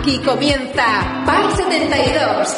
[0.00, 2.54] Aquí comienza Par 72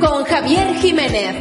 [0.00, 1.36] con Javier Jiménez.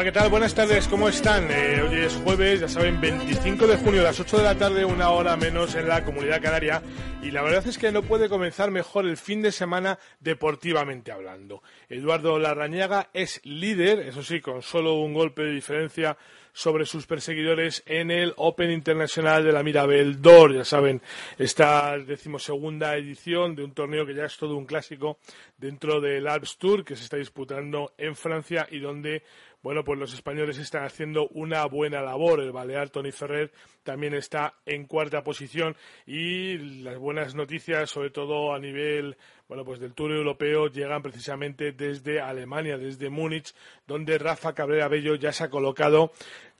[0.00, 0.30] Hola, ¿qué tal?
[0.30, 1.50] Buenas tardes, ¿cómo están?
[1.50, 4.82] Eh, hoy es jueves, ya saben, 25 de junio, a las 8 de la tarde,
[4.82, 6.82] una hora menos en la comunidad canaria.
[7.22, 11.62] Y la verdad es que no puede comenzar mejor el fin de semana deportivamente hablando.
[11.90, 16.16] Eduardo Larrañaga es líder, eso sí, con solo un golpe de diferencia
[16.52, 20.54] sobre sus perseguidores en el Open Internacional de la Mirabel d'Or.
[20.54, 21.00] Ya saben,
[21.38, 25.18] esta decimosegunda edición de un torneo que ya es todo un clásico
[25.56, 29.22] dentro del Alps Tour que se está disputando en Francia y donde
[29.62, 32.40] bueno, pues los españoles están haciendo una buena labor.
[32.40, 35.76] El balear Tony Ferrer también está en cuarta posición
[36.06, 39.16] y las buenas noticias, sobre todo a nivel,
[39.48, 43.54] bueno, pues del Tour Europeo, llegan precisamente desde Alemania, desde Múnich,
[43.86, 46.12] donde Rafa Cabrera Bello ya se ha colocado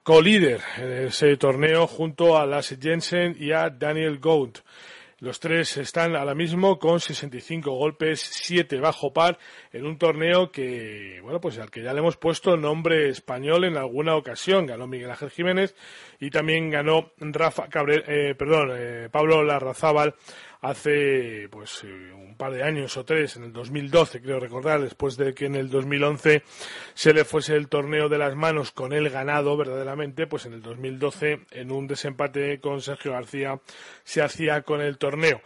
[0.02, 4.58] co-líder en ese torneo junto a Lasse Jensen y a Daniel Gould.
[5.20, 9.38] Los tres están ahora mismo con 65 golpes, 7 bajo par,
[9.70, 13.76] en un torneo que, bueno, pues al que ya le hemos puesto nombre español en
[13.76, 14.64] alguna ocasión.
[14.64, 15.74] Ganó Miguel Ángel Jiménez
[16.20, 20.14] y también ganó Rafa Cabrera, eh, perdón, eh, Pablo Larrazábal
[20.60, 25.16] hace pues eh, un par de años o tres, en el 2012 creo recordar, después
[25.16, 26.42] de que en el 2011
[26.94, 30.62] se le fuese el torneo de las manos con él ganado verdaderamente, pues en el
[30.62, 33.60] 2012 en un desempate con Sergio García
[34.04, 35.40] se hacía con el torneo.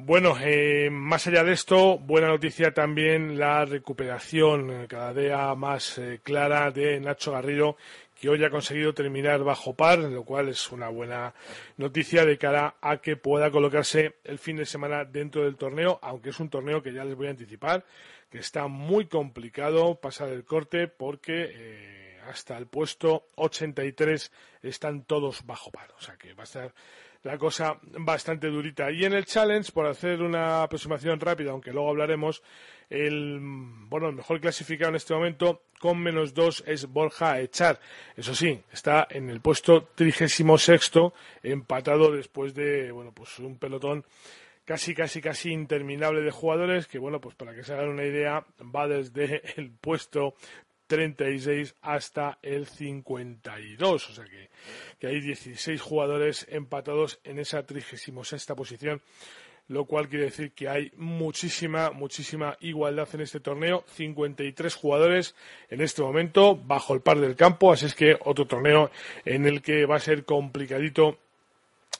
[0.00, 6.00] Bueno, eh, más allá de esto, buena noticia también la recuperación eh, cada día más
[6.22, 7.76] clara de Nacho Garrido,
[8.20, 11.34] que hoy ha conseguido terminar bajo par, lo cual es una buena
[11.76, 16.30] noticia de cara a que pueda colocarse el fin de semana dentro del torneo, aunque
[16.30, 17.84] es un torneo que ya les voy a anticipar,
[18.30, 24.32] que está muy complicado pasar el corte porque eh, hasta el puesto 83
[24.62, 26.74] están todos bajo par, o sea que va a estar
[27.22, 28.90] la cosa bastante durita.
[28.90, 32.42] Y en el challenge, por hacer una aproximación rápida, aunque luego hablaremos,
[32.90, 37.80] el, bueno, el mejor clasificado en este momento con menos dos es Borja Echar.
[38.16, 44.04] Eso sí, está en el puesto trigésimo sexto, empatado después de, bueno, pues un pelotón
[44.64, 48.44] casi, casi, casi interminable de jugadores que, bueno, pues para que se hagan una idea,
[48.74, 50.34] va desde el puesto
[50.88, 54.10] 36 hasta el 52.
[54.10, 54.50] O sea que,
[54.98, 59.00] que hay 16 jugadores empatados en esa trigésimo sexta posición
[59.68, 63.84] lo cual quiere decir que hay muchísima, muchísima igualdad en este torneo.
[63.94, 65.34] 53 jugadores
[65.68, 68.90] en este momento bajo el par del campo, así es que otro torneo
[69.24, 71.18] en el que va a ser complicadito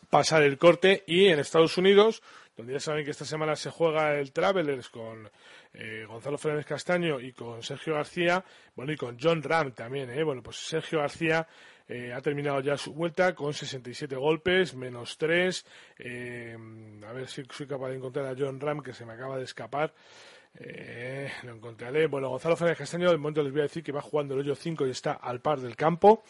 [0.09, 1.05] pasar el corte.
[1.07, 2.23] Y en Estados Unidos,
[2.57, 5.31] donde ya saben que esta semana se juega el Travelers con
[5.75, 8.43] eh, Gonzalo Fernández Castaño y con Sergio García,
[8.75, 10.23] bueno, y con John Ram también, ¿eh?
[10.23, 11.47] Bueno, pues Sergio García
[11.89, 15.65] eh, ha terminado ya su vuelta con 67 golpes, menos 3.
[15.99, 16.57] Eh,
[17.07, 19.45] a ver si soy capaz de encontrar a John Ram, que se me acaba de
[19.45, 19.95] escapar.
[20.61, 22.07] Eh, lo encontraré.
[22.09, 24.55] Bueno, Gonzalo Fernández Castaño, de momento les voy a decir que va jugando el hoyo
[24.55, 26.25] 5 y está al par del campo.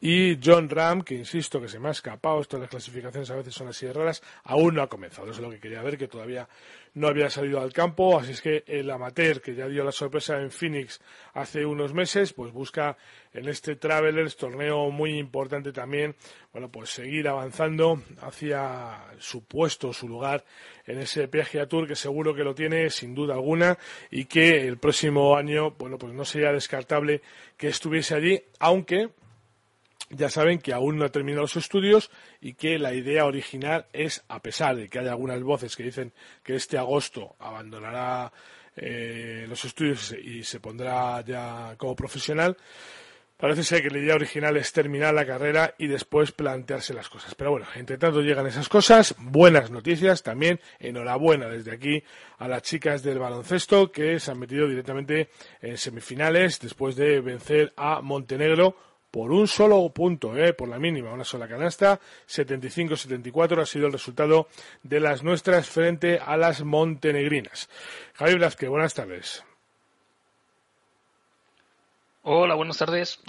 [0.00, 3.36] Y John Ram, que insisto que se me ha escapado, esto de las clasificaciones a
[3.36, 5.30] veces son así raras, aún no ha comenzado.
[5.30, 6.48] Eso es lo que quería ver, que todavía
[6.94, 10.40] no había salido al campo, así es que el amateur que ya dio la sorpresa
[10.40, 11.00] en Phoenix
[11.32, 12.96] hace unos meses, pues busca
[13.32, 16.14] en este Travelers, torneo muy importante también,
[16.52, 20.44] bueno, pues seguir avanzando hacia su puesto, su lugar
[20.86, 23.76] en ese PGA Tour que seguro que lo tiene sin duda alguna
[24.10, 27.22] y que el próximo año, bueno, pues no sería descartable
[27.56, 29.10] que estuviese allí, aunque
[30.16, 32.10] ya saben que aún no ha terminado los estudios
[32.40, 36.12] y que la idea original es, a pesar de que hay algunas voces que dicen
[36.42, 38.32] que este agosto abandonará
[38.76, 42.56] eh, los estudios y se pondrá ya como profesional,
[43.36, 47.34] parece ser que la idea original es terminar la carrera y después plantearse las cosas.
[47.34, 52.02] Pero bueno, entre tanto llegan esas cosas, buenas noticias también, enhorabuena desde aquí
[52.38, 55.28] a las chicas del baloncesto que se han metido directamente
[55.60, 58.76] en semifinales después de vencer a Montenegro
[59.14, 60.54] por un solo punto, ¿eh?
[60.54, 62.00] por la mínima, una sola canasta.
[62.26, 64.48] 75-74 ha sido el resultado
[64.82, 67.68] de las nuestras frente a las montenegrinas.
[68.14, 69.44] Javier Blázquez, buenas tardes.
[72.24, 73.20] Hola, buenas tardes.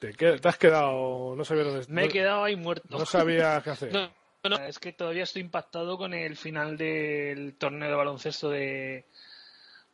[0.00, 0.14] ¿Te,
[0.46, 1.34] has quedado?
[1.34, 2.98] No sabía dónde Me he quedado ahí muerto.
[2.98, 3.92] No sabía qué hacer.
[3.94, 9.06] no, es que todavía estoy impactado con el final del torneo de baloncesto de,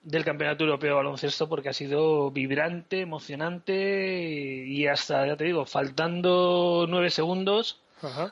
[0.02, 5.64] del Campeonato Europeo de Baloncesto porque ha sido vibrante, emocionante y hasta, ya te digo,
[5.66, 7.81] faltando nueve segundos,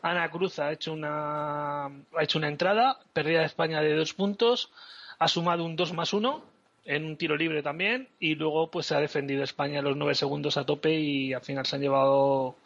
[0.02, 4.70] Ana Cruz ha hecho una ha hecho una entrada, pérdida de España de dos puntos,
[5.18, 6.42] ha sumado un dos más uno
[6.84, 10.56] en un tiro libre también y luego pues se ha defendido España los nueve segundos
[10.56, 12.56] a tope y al final se han llevado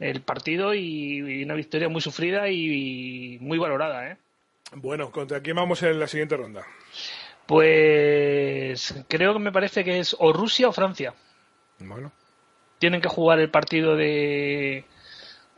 [0.00, 4.10] el partido y, una victoria muy sufrida y, muy valorada.
[4.10, 4.16] ¿eh?
[4.74, 6.64] Bueno, ¿contra quién vamos en la siguiente ronda?
[7.50, 11.14] Pues creo que me parece que es o Rusia o Francia.
[11.80, 12.12] Bueno.
[12.78, 14.84] Tienen que jugar el partido de...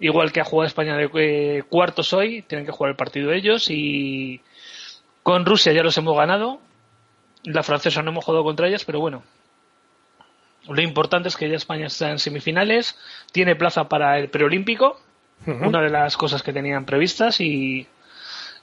[0.01, 3.67] Igual que ha jugado España de eh, cuartos hoy, tienen que jugar el partido ellos
[3.69, 4.41] y
[5.23, 6.61] con Rusia ya los hemos ganado.
[7.45, 9.23] La francesa no hemos jugado contra ellas, pero bueno,
[10.67, 12.99] lo importante es que ya España está en semifinales,
[13.33, 14.99] tiene plaza para el preolímpico,
[15.45, 17.87] una de las cosas que tenían previstas y,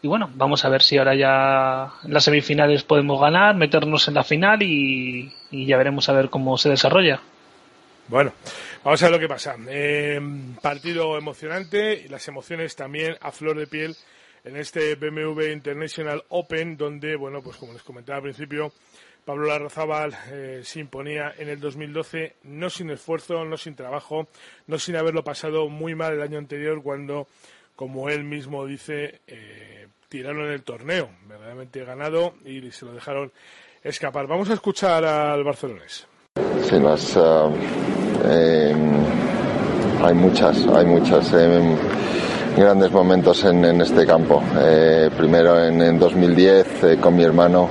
[0.08, 4.24] bueno, vamos a ver si ahora ya en las semifinales podemos ganar, meternos en la
[4.24, 7.20] final y, ya veremos a ver cómo se desarrolla.
[8.08, 8.32] Bueno,
[8.84, 9.56] vamos a ver lo que pasa.
[9.68, 10.20] Eh,
[10.62, 13.96] partido emocionante y las emociones también a flor de piel
[14.44, 18.72] en este BMW International Open, donde, bueno, pues como les comentaba al principio,
[19.26, 24.28] Pablo Larrazábal eh, se imponía en el 2012, no sin esfuerzo, no sin trabajo,
[24.66, 27.28] no sin haberlo pasado muy mal el año anterior cuando,
[27.80, 33.32] como él mismo dice, eh, tiraron el torneo, verdaderamente ganado y se lo dejaron
[33.82, 34.28] escapar.
[34.28, 36.06] Vamos a escuchar al barcelonés.
[36.62, 36.76] Sí,
[38.26, 38.76] eh,
[40.04, 41.34] hay muchas, hay muchas
[42.58, 44.44] grandes momentos en, este campo.
[45.16, 47.70] primero en, en 2010 con mi hermano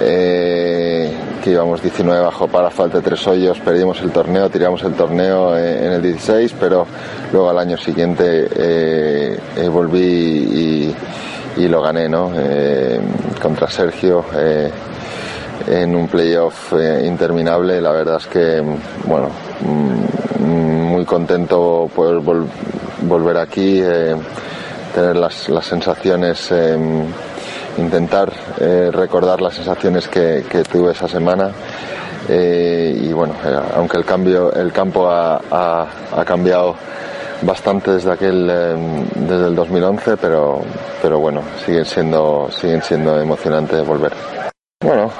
[0.00, 1.10] eh,
[1.42, 5.56] que íbamos 19 bajo para falta de tres hoyos, perdimos el torneo, tiramos el torneo
[5.56, 6.86] eh, en el 16, pero
[7.32, 10.94] luego al año siguiente eh, volví
[11.56, 12.32] y, lo gané, ¿no?
[13.40, 14.24] contra Sergio
[15.66, 16.72] en un playoff
[17.04, 17.80] interminable.
[17.80, 18.62] La verdad es que,
[19.04, 19.28] bueno,
[19.60, 22.20] mm, muy contento poder
[23.02, 23.82] volver aquí,
[24.94, 26.50] tener las, las sensaciones
[27.78, 31.50] intentar eh, recordar las sensaciones que, tuve esa semana.
[32.28, 35.86] Eh, y bueno, eh, aunque el cambio, el campo ha,
[36.24, 36.76] cambiado
[37.42, 40.60] bastante desde aquel, desde el 2011, pero,
[41.00, 44.12] pero bueno, siguen siendo, siguen siendo emocionantes volver.
[44.82, 45.12] Bueno,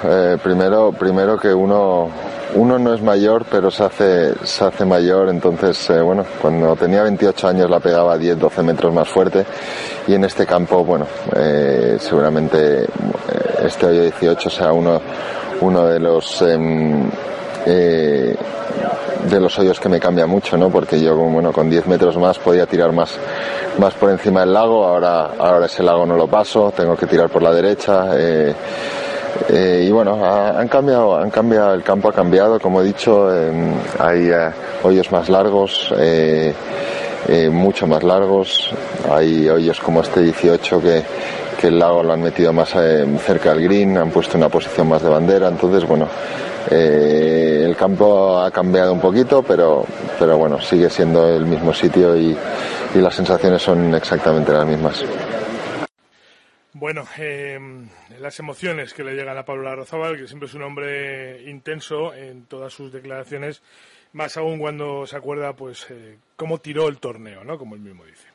[0.42, 2.08] primero, primero que uno,
[2.54, 5.28] uno no es mayor, pero se hace, se hace mayor.
[5.28, 9.46] Entonces, bueno, cuando tenía 28 años la pegaba 10, 12 metros más fuerte
[10.08, 11.06] y en este campo, bueno,
[11.36, 12.88] eh, seguramente eh,
[13.64, 15.00] este hoyo 18 sea uno,
[15.60, 17.08] uno de los em,
[17.64, 18.34] eh,
[19.30, 20.70] de los hoyos que me cambia mucho, ¿no?
[20.70, 23.16] Porque yo, bueno, con 10 metros más podía tirar más,
[23.78, 27.28] más por encima del lago, ahora, ahora ese lago no lo paso, tengo que tirar
[27.28, 28.08] por la derecha.
[29.48, 33.28] Y bueno, han cambiado, han cambiado, el campo ha cambiado, como he dicho,
[33.98, 34.30] hay
[34.82, 35.92] hoyos más largos,
[37.28, 38.72] eh, mucho más largos.
[39.08, 41.02] Hay hoyos como este 18 que,
[41.60, 44.88] que el lago lo han metido más eh, cerca del green, han puesto una posición
[44.88, 45.48] más de bandera.
[45.48, 46.08] Entonces, bueno,
[46.70, 49.84] eh, el campo ha cambiado un poquito, pero,
[50.18, 52.36] pero bueno, sigue siendo el mismo sitio y,
[52.94, 55.04] y las sensaciones son exactamente las mismas.
[56.72, 57.04] Bueno,
[58.20, 62.44] las emociones que le llegan a Pablo Larrazábal, que siempre es un hombre intenso en
[62.46, 63.62] todas sus declaraciones
[64.12, 67.58] más aún cuando se acuerda pues eh, cómo tiró el torneo, ¿no?
[67.58, 68.26] Como él mismo dice.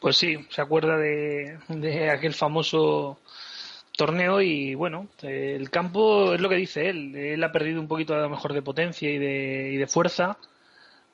[0.00, 1.58] Pues sí, se acuerda de,
[2.10, 3.18] aquel famoso
[3.96, 8.14] torneo y bueno, el campo es lo que dice él, él ha perdido un poquito
[8.14, 10.38] a lo mejor de potencia y de, y de fuerza,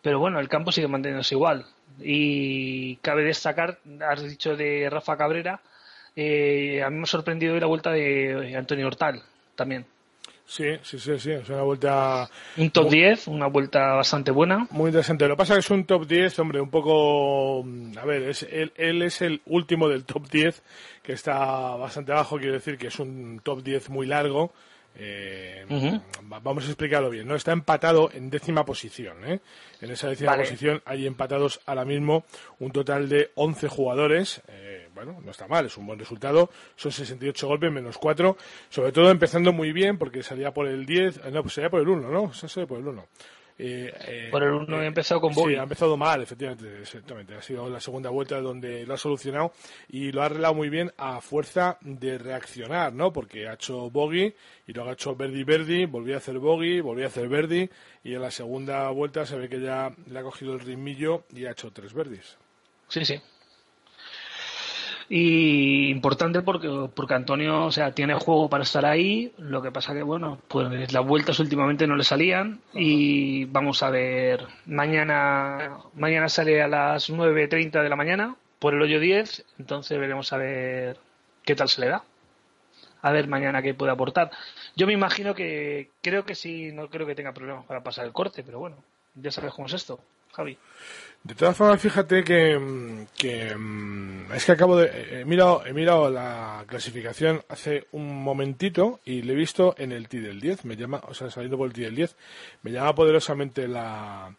[0.03, 1.67] pero bueno, el campo sigue manteniéndose igual.
[1.99, 5.61] Y cabe destacar, has dicho de Rafa Cabrera,
[6.16, 9.23] eh, a mí me ha sorprendido hoy la vuelta de Antonio Hortal
[9.54, 9.87] también.
[10.49, 12.30] Sí, sí, sí, sí, es una vuelta...
[12.56, 14.68] Un top 10, una vuelta bastante buena.
[14.70, 15.26] Muy interesante.
[15.26, 17.64] Lo que pasa es que es un top 10, hombre, un poco...
[18.00, 20.62] A ver, es, él, él es el último del top 10,
[21.02, 24.52] que está bastante abajo, quiero decir que es un top 10 muy largo.
[24.99, 25.66] Eh,
[26.23, 27.35] Vamos a explicarlo bien, ¿no?
[27.35, 29.40] Está empatado en décima posición, ¿eh?
[29.80, 32.25] En esa décima posición hay empatados ahora mismo
[32.61, 34.40] un total de 11 jugadores.
[34.49, 36.50] Eh, bueno, no está mal, es un buen resultado.
[36.75, 38.37] Son 68 golpes menos 4.
[38.71, 41.81] Sobre todo empezando muy bien porque salía por el 10, eh, no, pues salía por
[41.81, 42.33] el 1, ¿no?
[42.33, 43.07] Se por el 1.
[43.59, 47.35] Eh, eh, por el uno he empezado con Sí, ha empezado mal, efectivamente, exactamente.
[47.35, 49.53] Ha sido la segunda vuelta donde lo ha solucionado
[49.88, 53.12] y lo ha arreglado muy bien a fuerza de reaccionar, ¿no?
[53.12, 54.35] Porque ha hecho bogey
[54.67, 57.69] y luego ha hecho Verdi Verdi, volvió a hacer bogey, volvió a hacer Verdi
[58.05, 61.47] y en la segunda vuelta se ve que ya le ha cogido el ritmillo y
[61.47, 62.37] ha hecho tres verdis.
[62.88, 63.21] Sí, sí,
[65.09, 69.33] y importante porque, porque Antonio, o sea, tiene juego para estar ahí.
[69.39, 72.61] Lo que pasa que, bueno, pues las vueltas últimamente no le salían.
[72.75, 78.83] Y vamos a ver, mañana, mañana sale a las 9.30 de la mañana por el
[78.83, 79.45] hoyo 10.
[79.59, 80.99] Entonces veremos a ver
[81.45, 82.05] qué tal se le da.
[83.03, 84.31] a ver mañana qué puede aportar.
[84.75, 88.13] Yo me imagino que creo que sí, no creo que tenga problemas para pasar el
[88.13, 88.77] corte, pero bueno,
[89.15, 90.01] ya sabes cómo es esto,
[90.33, 90.59] Javi.
[91.25, 96.64] De todas formas, fíjate que, mm, es que acabo de he mirado he mirado la
[96.68, 101.00] clasificación hace un momentito y le he visto en el T del 10, me llama,
[101.08, 102.16] o sea, saliendo por el T del 10,
[102.62, 104.32] me llama poderosamente la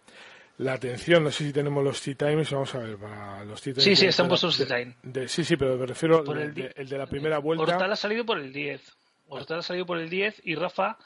[0.59, 3.73] la atención, no sé si tenemos los Tea Times, vamos a ver, para los Tea
[3.73, 3.83] Times.
[3.83, 5.31] Sí, sí, están puestos los Tea Times.
[5.31, 7.63] Sí, sí, pero me refiero al el, de, la primera vuelta.
[7.63, 8.81] Hortal ha salido por el 10.
[9.27, 10.97] Hortal ha salido por el 10 y Rafa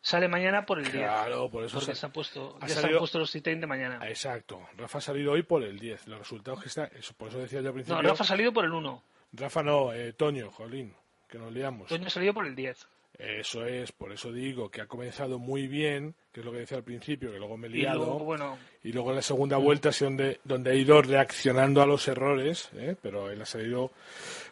[0.00, 0.94] sale mañana por el 10.
[0.94, 4.06] Claro, por eso se, han puesto, ya se han puesto los de mañana.
[4.08, 4.66] Exacto.
[4.76, 6.08] Rafa ha salido hoy por el 10.
[6.08, 8.02] Los resultados que está, por eso decía yo al principio.
[8.02, 9.02] No, Rafa ha salido por el 1.
[9.32, 10.94] Rafa no, eh, Toño, Jolín,
[11.28, 11.88] que nos liamos.
[11.88, 12.86] Toño ha salido por el 10.
[13.18, 16.76] Eso es, por eso digo que ha comenzado muy bien, que es lo que decía
[16.76, 18.02] al principio, que luego me he liado.
[18.02, 21.80] Y luego, bueno, y luego en la segunda vuelta es donde, donde ha ido reaccionando
[21.80, 22.94] a los errores, ¿eh?
[23.00, 23.90] pero él ha salido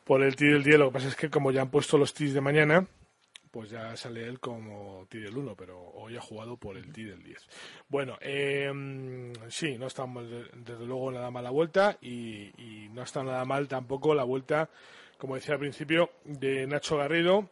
[0.05, 0.79] por el tee del 10.
[0.79, 2.87] Lo que pasa es que como ya han puesto los tees de mañana,
[3.55, 7.05] pues ya sale él como tee del 1, pero hoy ha jugado por el tee
[7.05, 7.47] del 10.
[7.89, 10.05] Bueno, eh, sí, no está
[10.55, 14.69] desde luego nada mal la vuelta y, y no está nada mal tampoco la vuelta,
[15.19, 17.49] como decía al principio, de Nacho Garrido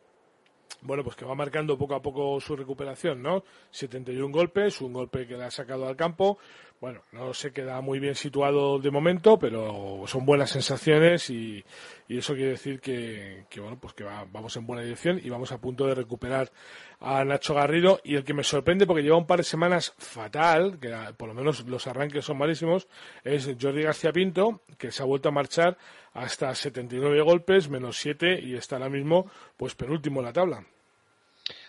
[0.80, 3.44] bueno, pues que va marcando poco a poco su recuperación, ¿no?
[3.70, 6.38] 71 golpes, un golpe que le ha sacado al campo.
[6.82, 11.64] Bueno, no se queda muy bien situado de momento, pero son buenas sensaciones y,
[12.08, 15.86] eso quiere decir que, bueno, pues que vamos en buena dirección y vamos a punto
[15.86, 16.50] de recuperar
[16.98, 18.00] a Nacho Garrido.
[18.02, 21.34] Y el que me sorprende, porque lleva un par de semanas fatal, que por lo
[21.34, 22.88] menos los arranques son malísimos,
[23.22, 25.78] es Jordi García Pinto, que se ha vuelto a marchar
[26.14, 30.66] hasta 79 golpes, menos 7 y está ahora mismo pues penúltimo en la tabla.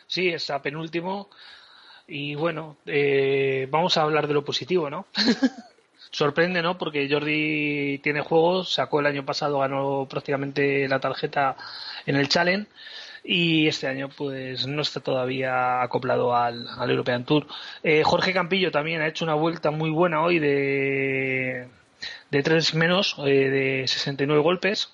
[0.08, 1.30] Sí, está penúltimo
[2.08, 5.06] y bueno, eh, vamos a hablar de lo positivo, ¿no?
[6.12, 6.78] Sorprende, ¿no?
[6.78, 11.56] Porque Jordi tiene juegos, sacó el año pasado, ganó prácticamente la tarjeta
[12.06, 12.68] en el Challenge
[13.24, 17.48] y este año pues no está todavía acoplado al, European Tour.
[17.82, 21.68] Eh, Jorge Campillo también ha hecho una vuelta muy buena hoy de
[22.34, 24.94] de 3 menos eh, de 69 golpes,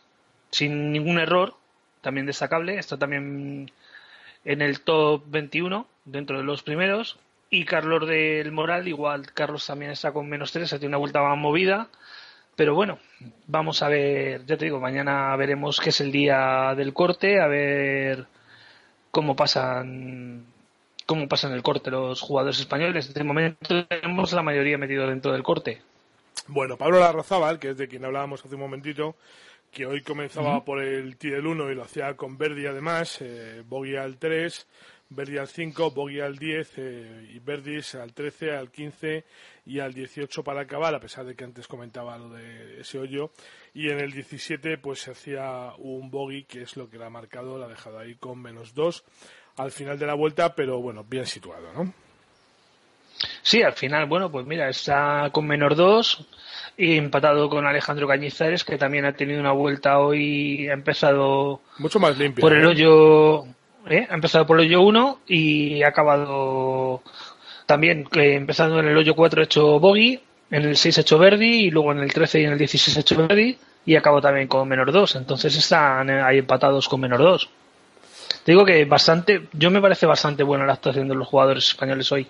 [0.51, 1.55] sin ningún error,
[2.01, 2.77] también destacable.
[2.77, 3.71] Está también
[4.45, 7.17] en el top 21, dentro de los primeros.
[7.49, 11.21] Y Carlos del Moral, igual, Carlos también está con menos 3, ha tenido una vuelta
[11.21, 11.87] más movida.
[12.55, 12.99] Pero bueno,
[13.47, 17.47] vamos a ver, ya te digo, mañana veremos qué es el día del corte, a
[17.47, 18.27] ver
[19.11, 20.45] cómo pasan
[21.05, 23.11] cómo pasan el corte los jugadores españoles.
[23.13, 25.81] De momento tenemos la mayoría metido dentro del corte.
[26.47, 29.15] Bueno, Pablo Larrazábal, que es de quien hablábamos hace un momentito,
[29.71, 33.63] que hoy comenzaba por el T del 1 y lo hacía con Verdi además, eh,
[33.65, 34.67] Bogey al 3,
[35.09, 39.25] Verdi al 5, Bogey al 10 eh, y Verdis al 13, al 15
[39.65, 43.31] y al 18 para acabar, a pesar de que antes comentaba lo de ese hoyo.
[43.73, 47.09] Y en el 17 pues se hacía un Bogey, que es lo que le ha
[47.09, 49.03] marcado, la ha dejado ahí con menos 2
[49.57, 51.93] al final de la vuelta, pero bueno, bien situado, ¿no?
[53.41, 56.25] Sí, al final, bueno, pues mira, está con menor 2
[56.77, 61.99] y empatado con Alejandro Cañizares, que también ha tenido una vuelta hoy, ha empezado mucho
[61.99, 63.45] más limpio por el hoyo,
[63.89, 64.07] ¿eh?
[64.09, 67.01] ha empezado por el hoyo 1 y ha acabado
[67.65, 71.71] también eh, empezando en el hoyo 4 hecho bogey, en el 6 hecho Verdi y
[71.71, 74.91] luego en el 13 y en el 16 hecho Verdi y acabó también con menor
[74.91, 77.49] 2, entonces están ahí empatados con menor 2.
[78.43, 82.11] Te digo que bastante, yo me parece bastante buena la actuación de los jugadores españoles
[82.11, 82.27] hoy.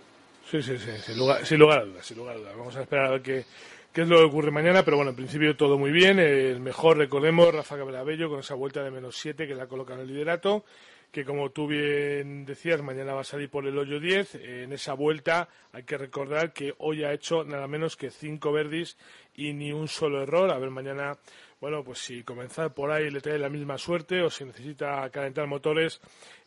[0.49, 2.57] Sí, sí, sí, sin lugar, sin lugar a dudas, sin lugar a dudas.
[2.57, 3.45] Vamos a esperar a ver qué,
[3.93, 6.17] es lo que ocurre mañana, pero bueno, en principio todo muy bien.
[6.17, 9.99] El mejor, recordemos, Rafa Bello con esa vuelta de menos 7 que la coloca en
[9.99, 10.65] el liderato,
[11.11, 14.35] que como tú bien decías, mañana va a salir por el hoyo 10.
[14.35, 18.97] En esa vuelta hay que recordar que hoy ha hecho nada menos que 5 verdis
[19.35, 20.49] y ni un solo error.
[20.49, 21.15] A ver mañana
[21.61, 25.45] bueno, pues si comenzar por ahí le trae la misma suerte o si necesita calentar
[25.45, 25.99] motores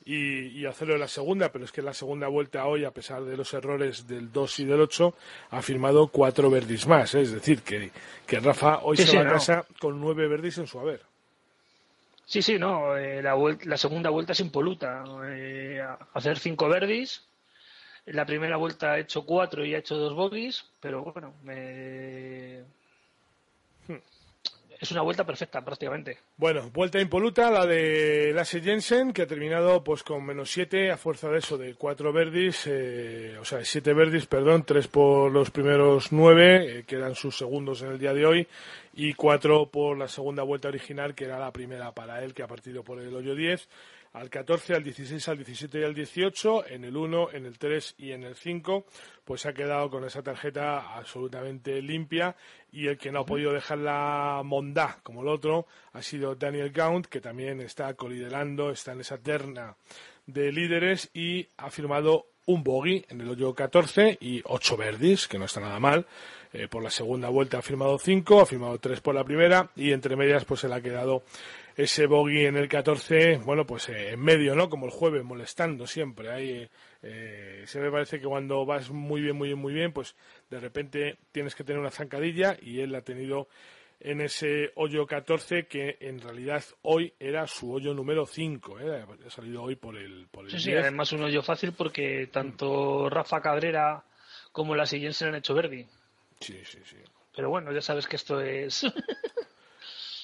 [0.05, 3.23] y, hacerlo en la segunda, pero es que en la segunda vuelta hoy, a pesar
[3.23, 5.15] de los errores del 2 y del 8,
[5.51, 7.15] ha firmado cuatro verdis más.
[7.15, 7.21] ¿eh?
[7.21, 7.91] Es decir, que,
[8.27, 11.03] que Rafa hoy se va a casa con nueve verdis en su haber.
[12.25, 15.05] Sí, sí, no, eh, la, la, segunda vuelta es impoluta.
[15.27, 17.23] Eh, hacer cinco verdis.
[18.07, 22.63] la primera vuelta ha hecho cuatro y ha hecho dos bogies, pero bueno, me
[24.83, 26.19] es una vuelta perfecta prácticamente.
[26.37, 30.97] Bueno, vuelta impoluta, la de Lasse Jensen, que ha terminado pues con menos 7 a
[30.97, 35.53] fuerza de eso, de 4 verdis, eh, o sea, 7 verdis, perdón, 3 por los
[35.53, 38.49] primeros 9, eh, que eran sus segundos en el día de hoy,
[38.95, 42.49] y 4 por la segunda vuelta original, que era la primera para él, que ha
[42.49, 43.69] partido por el hoyo 10.
[44.13, 47.95] Al 14, al 16, al 17 y al 18, en el 1, en el 3
[47.99, 48.85] y en el 5,
[49.25, 52.37] pues se ha quedado con esa tarjeta absolutamente limpia
[52.71, 56.71] y el que no ha podido dejar la mondá como el otro ha sido Daniel
[56.71, 59.77] Gaunt, que también está coliderando, está en esa terna
[60.27, 65.39] de líderes y ha firmado un bogey en el hoyo 14 y 8 verdis, que
[65.39, 66.07] no está nada mal.
[66.53, 69.93] Eh, por la segunda vuelta ha firmado 5, ha firmado 3 por la primera y
[69.93, 71.23] entre medias pues se le ha quedado
[71.77, 74.69] ese bogey en el 14, bueno, pues eh, en medio, ¿no?
[74.69, 76.31] Como el jueves, molestando siempre.
[76.31, 76.69] Ahí
[77.03, 80.15] eh, se me parece que cuando vas muy bien, muy bien, muy bien, pues
[80.51, 83.49] de repente tienes que tener una zancadilla y él la ha tenido
[84.01, 88.81] en ese hoyo 14 que en realidad hoy era su hoyo número 5.
[88.81, 89.05] ¿eh?
[89.27, 93.09] Ha salido hoy por el, por el Sí, sí, además un hoyo fácil porque tanto
[93.09, 94.05] Rafa Cabrera
[94.51, 95.87] como la siguiente se han hecho Verdi.
[96.41, 96.97] Sí, sí, sí.
[97.35, 98.85] Pero bueno, ya sabes que esto es...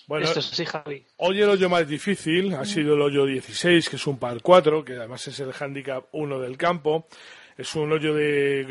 [0.08, 1.04] Bueno, esto Javi.
[1.18, 4.82] Hoy el hoyo más difícil ha sido el hoyo 16, que es un par 4,
[4.82, 7.06] que además es el handicap 1 del campo.
[7.58, 8.64] Es un hoyo de,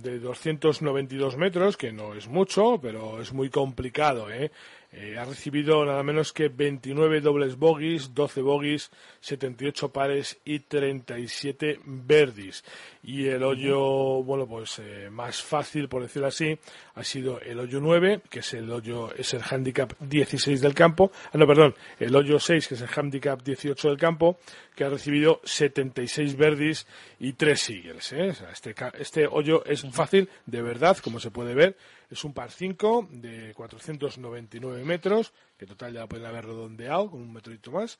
[0.00, 4.32] de 292 metros, que no es mucho, pero es muy complicado.
[4.32, 4.50] ¿eh?
[4.94, 11.80] Eh, ha recibido nada menos que 29 dobles bogies, 12 bogies, 78 pares y 37
[11.84, 12.62] verdis.
[13.02, 16.58] Y el hoyo, bueno, pues eh, más fácil, por decirlo así,
[16.94, 21.10] ha sido el hoyo 9, que es el hoyo, es el handicap 16 del campo.
[21.32, 24.38] Ah, no, perdón, el hoyo 6, que es el handicap 18 del campo,
[24.74, 26.86] que ha recibido 76 verdis
[27.18, 28.12] y 3 eagles.
[28.12, 28.28] ¿eh?
[28.28, 31.76] O sea, este, este hoyo es fácil, de verdad, como se puede ver.
[32.12, 37.32] Es un par 5 de 499 metros, que total ya pueden haber redondeado con un
[37.32, 37.98] metrito más.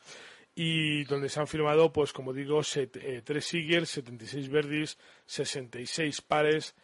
[0.55, 6.21] Y donde se han firmado, pues como digo, set, eh, 3 eagles, 76 verdis, 66
[6.21, 6.75] pares,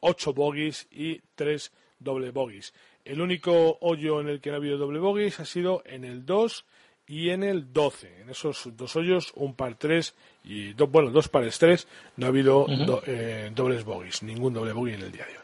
[0.00, 2.72] 8 bogies y 3 doble bogies.
[3.04, 6.24] El único hoyo en el que no ha habido doble bogies ha sido en el
[6.24, 6.64] 2
[7.06, 8.22] y en el 12.
[8.22, 11.86] En esos dos hoyos, un par 3 y do, bueno, dos pares 3,
[12.16, 15.41] no ha habido do, eh, dobles bogies, ningún doble bogey en el día de hoy.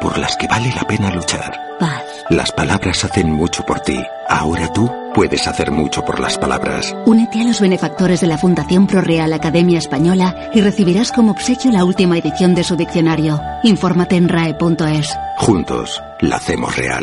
[0.00, 1.58] Por las que vale la pena luchar.
[1.80, 2.04] Paz.
[2.30, 4.00] Las palabras hacen mucho por ti.
[4.28, 6.94] Ahora tú puedes hacer mucho por las palabras.
[7.06, 11.84] Únete a los benefactores de la Fundación ProReal Academia Española y recibirás como obsequio la
[11.84, 13.40] última edición de su diccionario.
[13.64, 15.16] Infórmate en rae.es.
[15.38, 17.02] Juntos, la hacemos real.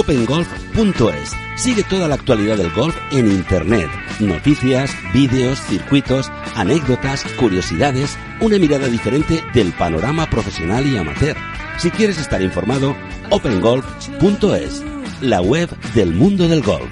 [0.00, 3.90] OpenGolf.es Sigue toda la actualidad del golf en Internet.
[4.18, 11.36] Noticias, vídeos, circuitos, anécdotas, curiosidades, una mirada diferente del panorama profesional y amateur.
[11.78, 12.96] Si quieres estar informado,
[13.28, 14.82] opengolf.es,
[15.20, 16.88] la web del mundo del golf.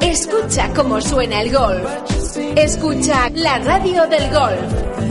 [0.00, 1.86] Escucha cómo suena el golf.
[2.56, 5.05] Escucha la radio del golf.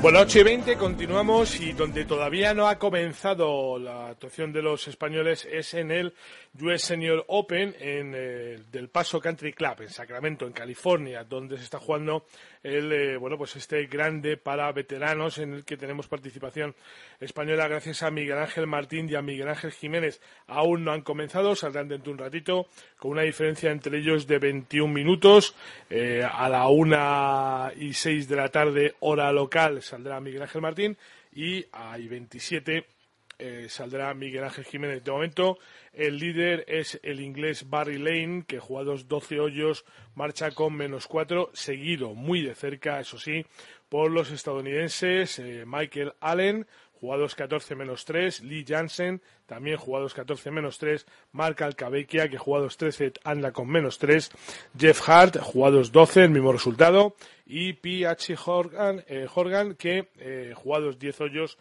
[0.00, 4.86] Bueno, 8 y 20 continuamos y donde todavía no ha comenzado la actuación de los
[4.86, 6.14] españoles es en el
[6.60, 11.64] US Senior Open en eh, del Paso Country Club en Sacramento, en California, donde se
[11.64, 12.26] está jugando
[12.62, 16.74] el eh, bueno pues este grande para veteranos en el que tenemos participación
[17.20, 20.20] española gracias a Miguel Ángel Martín y a Miguel Ángel Jiménez.
[20.46, 22.66] Aún no han comenzado, saldrán dentro de un ratito
[22.98, 25.54] con una diferencia entre ellos de 21 minutos
[25.90, 30.96] eh, a la una y 6 de la tarde hora local saldrá Miguel Ángel Martín
[31.32, 32.97] y hay 27
[33.38, 35.04] eh, saldrá Miguel Ángel Jiménez.
[35.04, 35.58] De momento,
[35.92, 41.50] el líder es el inglés Barry Lane, que jugados 12 hoyos, marcha con menos 4,
[41.52, 43.46] seguido muy de cerca, eso sí,
[43.88, 46.66] por los estadounidenses eh, Michael Allen,
[47.00, 52.76] jugados 14 menos 3, Lee Jansen, también jugados 14 menos 3, Mark Alcabequia, que jugados
[52.76, 54.30] 13 anda con menos 3,
[54.76, 57.14] Jeff Hart, jugados 12, el mismo resultado,
[57.46, 58.36] y P.H.
[58.44, 61.58] Horgan, eh, Horgan que eh, jugados 10 hoyos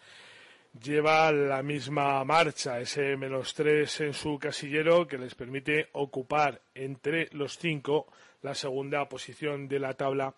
[0.81, 7.29] lleva la misma marcha, ese menos 3 en su casillero que les permite ocupar entre
[7.31, 8.07] los 5
[8.41, 10.33] la segunda posición de la tabla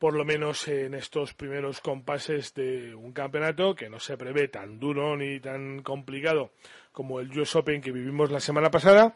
[0.00, 4.80] por lo menos en estos primeros compases de un campeonato que no se prevé tan
[4.80, 6.52] duro ni tan complicado
[6.90, 9.14] como el US Open que vivimos la semana pasada,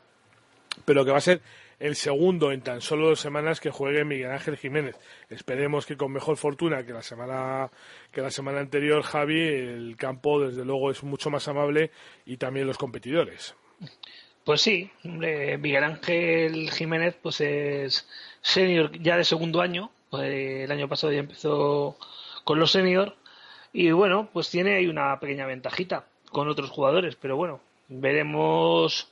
[0.85, 1.41] pero que va a ser
[1.85, 4.97] el segundo en tan solo dos semanas que juegue Miguel Ángel Jiménez.
[5.29, 7.71] Esperemos que con mejor fortuna que la semana
[8.11, 11.91] que la semana anterior, Javi, el campo desde luego es mucho más amable
[12.25, 13.55] y también los competidores.
[14.45, 18.09] Pues sí, Miguel Ángel Jiménez pues es
[18.41, 21.99] senior ya de segundo año, el año pasado ya empezó
[22.45, 23.15] con los senior
[23.75, 29.11] y bueno, pues tiene ahí una pequeña ventajita con otros jugadores, pero bueno, veremos.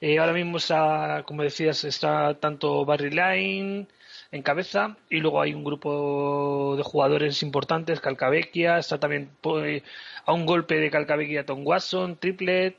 [0.00, 3.86] Eh, ahora mismo está, como decías, está tanto Barry Line
[4.30, 9.30] en cabeza y luego hay un grupo de jugadores importantes, Calcavecchia, está también
[9.64, 9.82] eh,
[10.24, 12.76] a un golpe de Calcavecchia Tom Watson, triplet.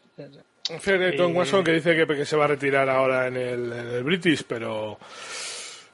[1.18, 4.44] Tom Watson que dice que, se va a retirar ahora en el, en el British,
[4.48, 5.00] pero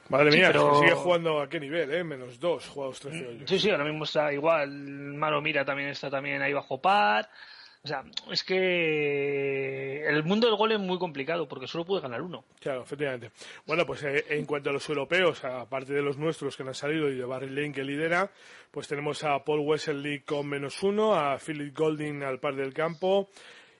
[0.08, 2.04] Madre mía, sigue jugando a qué nivel, ¿eh?
[2.04, 3.50] Menos dos, jugados 13 mm, hoyos.
[3.50, 4.70] Sí, sí, ahora mismo está igual.
[4.70, 7.28] Maro Mira también está también ahí bajo par.
[7.86, 12.20] O sea, es que el mundo del gol es muy complicado porque solo puede ganar
[12.20, 12.42] uno.
[12.58, 13.30] Claro, efectivamente.
[13.64, 17.08] Bueno, pues eh, en cuanto a los europeos, aparte de los nuestros que han salido
[17.08, 18.28] y de Barry Lane que lidera,
[18.72, 23.28] pues tenemos a Paul Wesley con menos uno, a Philip Golding al par del campo,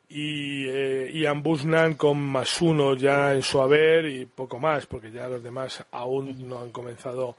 [0.08, 5.10] y eh, Ian Busnan con más uno ya en su haber y poco más, porque
[5.10, 7.34] ya los demás aún no han comenzado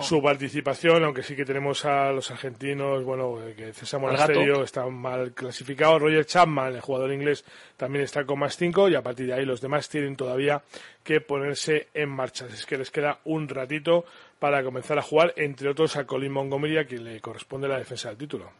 [0.00, 4.86] su participación, aunque sí que tenemos a los argentinos, bueno, eh, que César Monasterio está
[4.86, 7.44] mal clasificado, Roger Chapman, el jugador inglés,
[7.76, 10.62] también está con más cinco y a partir de ahí los demás tienen todavía
[11.02, 12.46] que ponerse en marcha.
[12.46, 14.04] Es que les queda un ratito
[14.38, 18.08] para comenzar a jugar, entre otros a Colin Montgomery, a quien le corresponde la defensa
[18.08, 18.50] del título.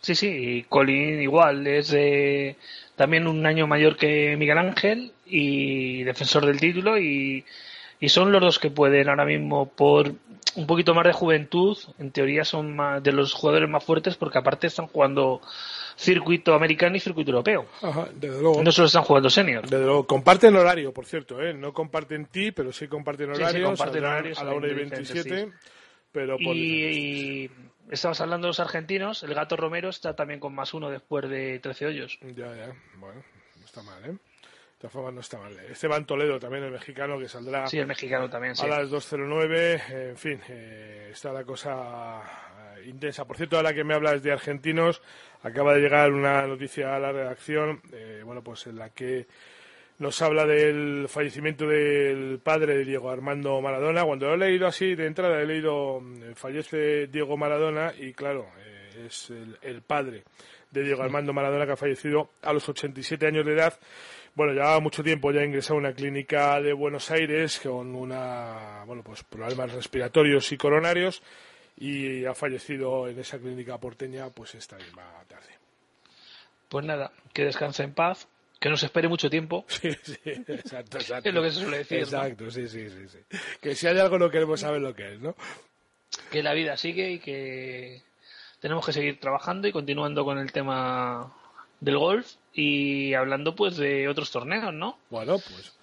[0.00, 1.94] Sí, sí, y Colin igual, es
[2.96, 7.44] también un año mayor que Miguel Ángel y defensor del título y,
[8.00, 10.12] y son los dos que pueden ahora mismo por
[10.56, 14.66] un poquito más de juventud, en teoría son de los jugadores más fuertes porque aparte
[14.66, 15.40] están jugando
[15.96, 17.66] circuito americano y circuito europeo.
[17.82, 18.62] Ajá, desde luego.
[18.62, 19.62] No solo están jugando senior.
[19.62, 20.06] Desde luego.
[20.06, 21.54] Comparten horario, por cierto, ¿eh?
[21.54, 23.66] No comparten ti, pero sí comparten horario.
[23.66, 25.52] comparten a la hora y 27.
[26.12, 27.50] Pero y,
[27.90, 31.58] estabas hablando de los argentinos, el gato Romero está también con más uno después de
[31.58, 32.18] 13 hoyos.
[32.20, 32.74] Ya, ya.
[32.96, 33.22] Bueno,
[33.58, 34.16] no está mal, ¿eh?
[34.82, 35.56] Todas formas, no está mal.
[35.70, 40.08] Esteban Toledo, también el mexicano, que saldrá sí, el mexicano también, a las 2.09.
[40.10, 42.20] En fin, eh, está la cosa
[42.76, 43.24] eh, intensa.
[43.24, 45.00] Por cierto, ahora que me hablas de argentinos,
[45.44, 49.28] acaba de llegar una noticia a la redacción, eh, bueno, pues en la que
[50.00, 54.02] nos habla del fallecimiento del padre de Diego Armando Maradona.
[54.02, 58.48] Cuando lo he leído así de entrada, he leído mm, fallece Diego Maradona y claro,
[59.06, 60.24] es el, el, padre
[60.72, 63.78] de Diego Armando Maradona que ha fallecido a los 87 años de edad
[64.34, 69.02] bueno, llevaba mucho tiempo ya ingresado a una clínica de Buenos Aires con una, bueno,
[69.02, 71.22] pues problemas respiratorios y coronarios
[71.76, 75.52] y ha fallecido en esa clínica porteña pues esta misma tarde.
[76.68, 78.26] Pues nada, que descanse en paz,
[78.58, 79.66] que no se espere mucho tiempo.
[79.68, 81.28] Sí, sí, exacto, exacto.
[81.28, 81.98] es lo que se suele decir.
[81.98, 83.18] Exacto, sí, sí, sí, sí.
[83.60, 85.34] Que si hay algo no queremos saber lo que es, ¿no?
[86.30, 88.02] Que la vida sigue y que
[88.60, 91.34] tenemos que seguir trabajando y continuando con el tema
[91.82, 94.96] del golf y hablando pues de otros torneos, ¿no?
[95.10, 95.76] Bueno, pues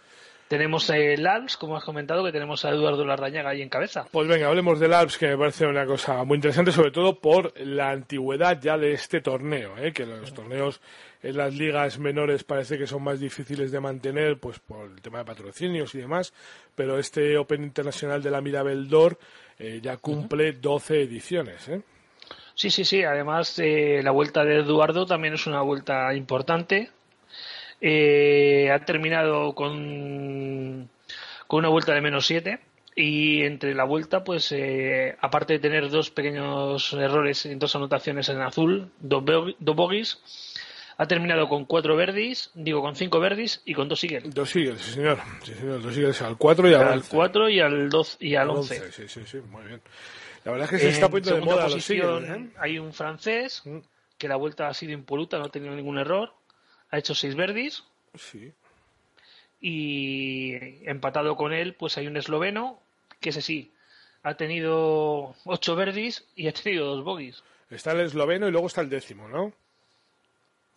[0.47, 4.07] tenemos el ALPS, como has comentado, que tenemos a Eduardo Larrañaga ahí en cabeza.
[4.11, 7.53] Pues venga, hablemos del ALPS, que me parece una cosa muy interesante, sobre todo por
[7.59, 9.91] la antigüedad ya de este torneo, ¿eh?
[9.91, 10.81] que los torneos
[11.21, 15.19] en las ligas menores parece que son más difíciles de mantener, pues por el tema
[15.19, 16.33] de patrocinios y demás,
[16.73, 19.19] pero este Open Internacional de la Mirabel d'Or
[19.59, 21.81] eh, ya cumple 12 ediciones, ¿eh?
[22.59, 23.03] Sí, sí, sí.
[23.03, 26.89] Además, eh, la vuelta de Eduardo también es una vuelta importante.
[27.79, 30.89] Eh, ha terminado con,
[31.47, 32.59] con una vuelta de menos 7
[32.95, 38.27] y entre la vuelta, pues eh, aparte de tener dos pequeños errores en dos anotaciones
[38.27, 39.23] en azul, dos,
[39.57, 40.19] dos bogies,
[40.97, 44.35] ha terminado con cuatro verdis, digo con cinco verdis y con dos eagles.
[44.35, 45.17] Dos eagles, sí señor.
[45.43, 45.81] Sí, señor.
[45.81, 48.91] Dos eagles al 4 y al, al 4 y al 12 y al 11.
[48.91, 49.81] Sí, sí, sí, muy bien.
[50.45, 52.49] La verdad es que se está poniendo de moda los eagles, ¿eh?
[52.57, 53.79] Hay un francés mm.
[54.17, 56.33] que la vuelta ha sido impoluta, no ha tenido ningún error.
[56.91, 57.83] Ha hecho seis verdis.
[58.15, 58.51] Sí.
[59.61, 62.81] Y empatado con él, pues hay un esloveno
[63.19, 63.73] que ese sí,
[64.23, 67.43] ha tenido ocho verdis y ha tenido dos bogies.
[67.69, 69.53] Está el esloveno y luego está el décimo, ¿no?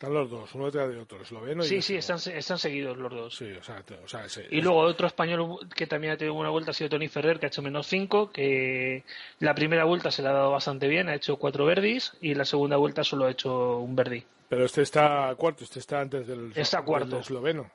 [0.02, 3.12] Están los dos, uno detrás de otro, esloveno y Sí, sí, están, están, seguidos los
[3.12, 3.36] dos.
[3.36, 6.50] Sí, o sea, o sea ese, y luego otro español que también ha tenido una
[6.50, 9.04] vuelta ha sido Tony Ferrer, que ha hecho menos cinco, que
[9.38, 12.44] la primera vuelta se le ha dado bastante bien, ha hecho cuatro verdis y la
[12.44, 14.24] segunda vuelta solo ha hecho un verdi.
[14.48, 17.10] Pero este está cuarto, este está antes del, está cuarto.
[17.10, 17.70] Del esloveno.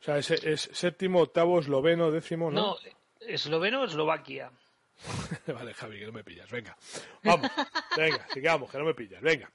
[0.00, 2.60] O sea, es, es séptimo, octavo, esloveno, décimo, ¿no?
[2.60, 2.76] No,
[3.20, 4.50] esloveno Eslovaquia.
[5.48, 6.50] vale, Javi, que no me pillas.
[6.50, 6.74] Venga,
[7.22, 7.50] vamos.
[7.94, 9.20] Venga, sigamos, que no me pillas.
[9.20, 9.50] Venga.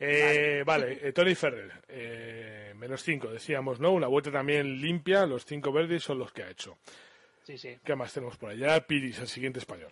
[0.00, 3.92] Eh, vale, eh, Tony Ferrer, eh, menos 5, decíamos, ¿no?
[3.92, 6.78] Una vuelta también limpia, los cinco verdes son los que ha hecho.
[7.42, 7.76] Sí, sí.
[7.84, 8.80] ¿Qué más tenemos por allá?
[8.86, 9.90] Piris, el siguiente español.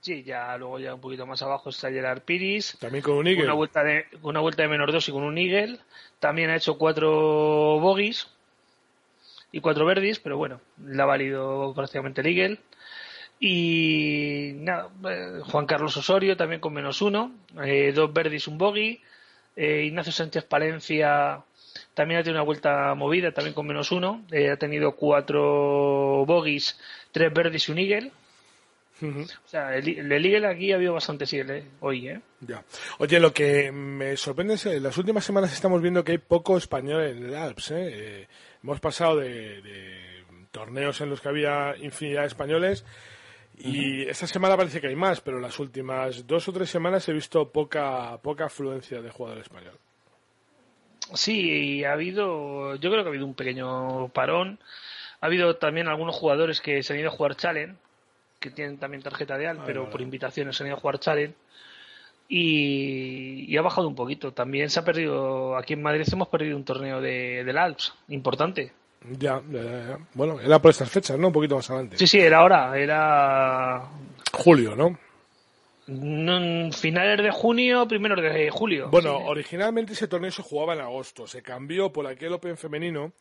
[0.00, 2.76] Sí, ya luego ya un poquito más abajo está Gerard Piris.
[2.80, 3.44] También con un Eagle.
[3.44, 5.78] Una vuelta de, una vuelta de menos 2 y con un Eagle.
[6.18, 8.28] También ha hecho cuatro bogies
[9.52, 12.58] y cuatro verdis, pero bueno, le ha valido prácticamente el Eagle.
[13.38, 14.90] Y nada,
[15.44, 17.32] Juan Carlos Osorio también con menos uno,
[17.94, 19.00] dos verdis, un bogey.
[19.56, 21.42] Eh, Ignacio Sánchez Palencia
[21.94, 24.24] también ha tenido una vuelta movida, también con menos uno.
[24.30, 26.78] Eh, ha tenido cuatro bogies,
[27.10, 28.12] tres verdes y un eagle.
[29.02, 32.20] O sea, el, el, Eagle aquí ha habido bastante eagle hoy, ¿eh?
[32.40, 32.64] Ya.
[32.98, 36.56] Oye, lo que me sorprende es en las últimas semanas estamos viendo que hay poco
[36.56, 37.72] español en el Alps.
[37.72, 38.26] ¿eh?
[38.62, 42.84] hemos pasado de, de, torneos en los que había infinidad de españoles
[43.58, 47.12] y esta semana parece que hay más, pero las últimas dos o tres semanas he
[47.12, 49.78] visto poca, poca afluencia de jugador español.
[51.14, 54.58] Sí, ha habido, yo creo que ha habido un pequeño parón.
[55.20, 57.76] Ha habido también algunos jugadores que se han ido a jugar Challenge,
[58.40, 61.34] que tienen también tarjeta de AL, pero por invitaciones se han ido a jugar Challenge.
[62.28, 64.32] Y, ha bajado un poquito.
[64.32, 68.72] También se ha perdido, aquí en Madrid hemos perdido un torneo de, del Alps, importante.
[69.18, 69.40] Ya,
[70.14, 71.28] bueno, era por estas fechas, ¿no?
[71.28, 71.98] Un poquito más adelante.
[71.98, 73.88] Sí, sí, era ahora, era...
[74.32, 74.98] Julio, ¿no?
[76.72, 78.88] finales de junio, primeros de julio.
[78.90, 83.12] Bueno, originalmente ese torneo se jugaba en agosto, se cambió por aquel Open femenino.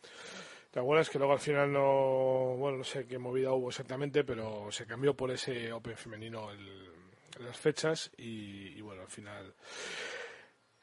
[0.72, 4.72] ¿Te acuerdas que luego al final no, bueno, no sé qué movida hubo exactamente, pero
[4.72, 6.90] se cambió por ese Open femenino el,
[7.46, 9.54] las fechas y, y bueno, al final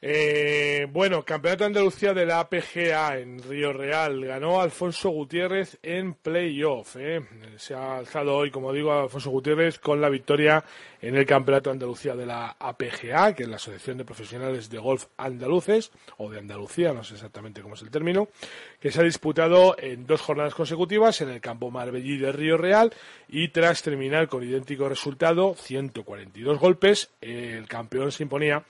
[0.05, 4.25] eh, bueno, Campeonato de Andalucía de la APGA en Río Real.
[4.25, 6.97] Ganó Alfonso Gutiérrez en playoff.
[6.99, 7.21] Eh.
[7.55, 10.61] Se ha alzado hoy, como digo, Alfonso Gutiérrez con la victoria
[11.01, 14.77] en el Campeonato de Andalucía de la APGA, que es la Asociación de Profesionales de
[14.77, 18.27] Golf Andaluces, o de Andalucía, no sé exactamente cómo es el término,
[18.81, 22.93] que se ha disputado en dos jornadas consecutivas en el campo Marbellí de Río Real
[23.29, 28.65] y tras terminar con idéntico resultado, 142 golpes, el campeón se imponía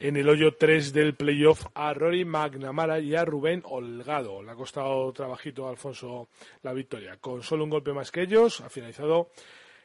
[0.00, 4.42] en el hoyo 3 del playoff a Rory McNamara y a Rubén Holgado.
[4.42, 6.28] Le ha costado trabajito a Alfonso
[6.62, 7.16] la victoria.
[7.16, 9.30] Con solo un golpe más que ellos, ha finalizado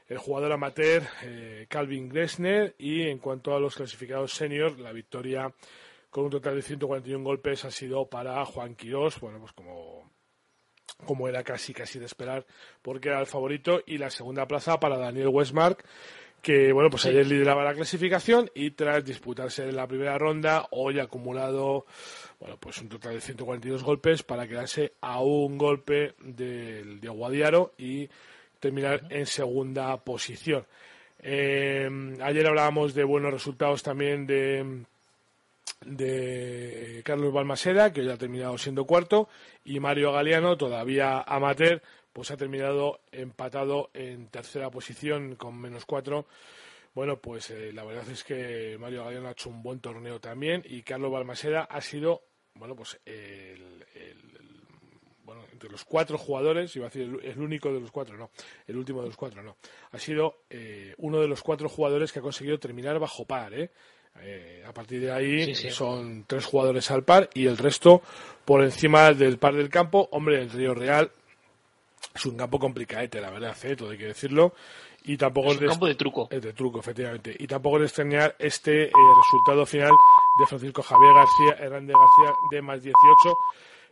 [0.08, 5.52] el jugador amateur eh, Calvin Gressner y en cuanto a los clasificados senior, la victoria
[6.10, 10.12] con un total de 141 golpes ha sido para Juan Quirós, bueno, pues como
[11.06, 12.45] como era casi casi de esperar
[12.82, 15.84] porque era el favorito y la segunda plaza para Daniel Westmark
[16.43, 21.03] que bueno, pues ayer lideraba la clasificación y tras disputarse la primera ronda, hoy ha
[21.03, 21.86] acumulado
[22.38, 27.73] bueno, pues un total de 142 golpes para quedarse a un golpe del de Guadiaro
[27.77, 28.10] y
[28.60, 30.65] terminar en segunda posición.
[31.19, 31.89] Eh,
[32.21, 34.84] ayer hablábamos de buenos resultados también de
[35.86, 39.29] de Carlos Balmaseda, que hoy ha terminado siendo cuarto,
[39.63, 41.82] y Mario Galeano, todavía amateur,
[42.13, 46.28] pues ha terminado empatado en tercera posición con menos cuatro.
[46.93, 50.63] Bueno, pues eh, la verdad es que Mario Galeano ha hecho un buen torneo también
[50.63, 52.21] y Carlos Balmaseda ha sido,
[52.54, 53.84] bueno, pues el,
[55.23, 58.30] bueno, entre los cuatro jugadores, iba a decir el, único de los cuatro, no,
[58.67, 59.58] el último de los cuatro, no,
[59.91, 63.71] ha sido eh, uno de los cuatro jugadores que ha conseguido terminar bajo par, ¿eh?
[64.21, 68.04] eh a partir de ahí son tres jugadores al par y el resto
[68.45, 70.10] por encima del par del campo.
[70.12, 71.12] Hombre, el Río Real
[72.13, 73.75] es un campo complicadete, la verdad, ¿eh?
[73.75, 74.53] todo hay que decirlo.
[75.05, 76.27] Y tampoco es un campo de truco.
[76.31, 77.35] Es de truco, efectivamente.
[77.37, 79.91] Y tampoco de extrañar este eh, resultado final
[80.39, 83.37] de Francisco Javier García, Hernández García de más 18.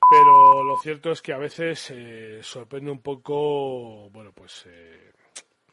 [0.10, 5.12] Pero lo cierto es que a veces eh, sorprende un poco, bueno, pues eh,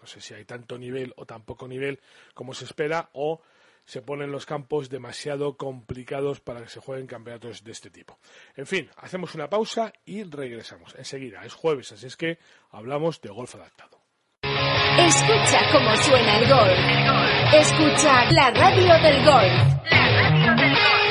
[0.01, 2.01] no sé si hay tanto nivel o tan poco nivel
[2.35, 3.41] como se espera o
[3.89, 8.19] se ponen los campos demasiado complicados para que se jueguen campeonatos de este tipo.
[8.55, 10.95] En fin, hacemos una pausa y regresamos.
[10.99, 12.39] Enseguida, es jueves, así es que
[12.71, 13.99] hablamos de golf adaptado.
[14.43, 17.55] Escucha cómo suena el golf.
[17.55, 19.91] Escucha la radio del golf.
[19.91, 21.08] La radio del golf.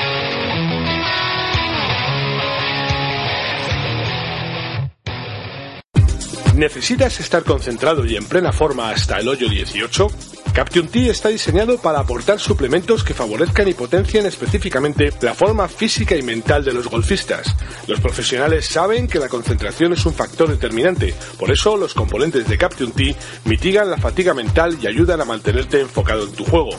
[6.58, 10.08] ¿Necesitas estar concentrado y en plena forma hasta el hoyo 18?
[10.52, 16.16] Caption T está diseñado para aportar suplementos que favorezcan y potencien específicamente la forma física
[16.16, 17.54] y mental de los golfistas.
[17.86, 22.58] Los profesionales saben que la concentración es un factor determinante, por eso los componentes de
[22.58, 26.70] Caption T mitigan la fatiga mental y ayudan a mantenerte enfocado en tu juego.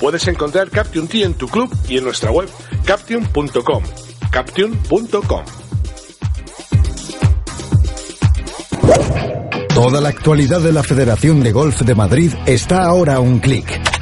[0.00, 2.48] Puedes encontrar Caption T en tu club y en nuestra web
[2.84, 3.82] caption.com.
[4.30, 5.44] caption.com.
[9.74, 13.93] Toda la actualidad de la Federación de Golf de Madrid está ahora a un clic.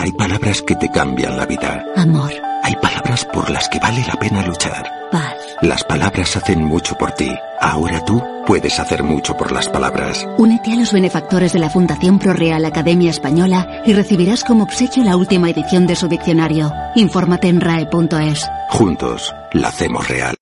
[0.00, 1.84] Hay palabras que te cambian la vida.
[1.96, 2.30] Amor.
[2.62, 4.88] Hay palabras por las que vale la pena luchar.
[5.10, 5.34] Paz.
[5.60, 7.28] Las palabras hacen mucho por ti.
[7.60, 10.24] Ahora tú puedes hacer mucho por las palabras.
[10.38, 15.02] Únete a los benefactores de la Fundación Pro Real Academia Española y recibirás como obsequio
[15.02, 16.72] la última edición de su diccionario.
[16.94, 18.48] Infórmate en rae.es.
[18.70, 20.36] Juntos, la hacemos real.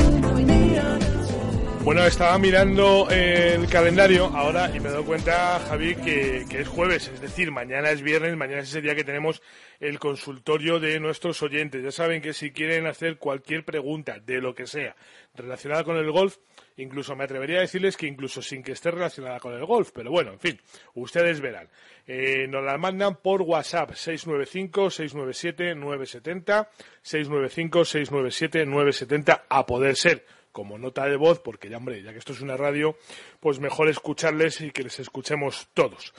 [1.89, 7.07] Bueno, estaba mirando el calendario ahora y me he dado cuenta, Javi, que, es jueves,
[7.07, 9.41] es decir, mañana es viernes, mañana es ese día que tenemos
[9.79, 11.83] el consultorio de nuestros oyentes.
[11.83, 14.95] Ya saben que si quieren hacer cualquier pregunta de lo que sea
[15.33, 16.37] relacionada con el golf,
[16.77, 20.11] incluso me atrevería a decirles que incluso sin que esté relacionada con el golf, pero
[20.11, 20.61] bueno, en fin,
[20.93, 21.69] ustedes verán.
[22.05, 26.67] Eh, nos la mandan por WhatsApp 695-697-970,
[27.03, 32.41] 695-697-970 a poder ser como nota de voz, porque ya, hombre, ya que esto es
[32.41, 32.95] una radio,
[33.39, 36.13] pues mejor escucharles y que les escuchemos todos.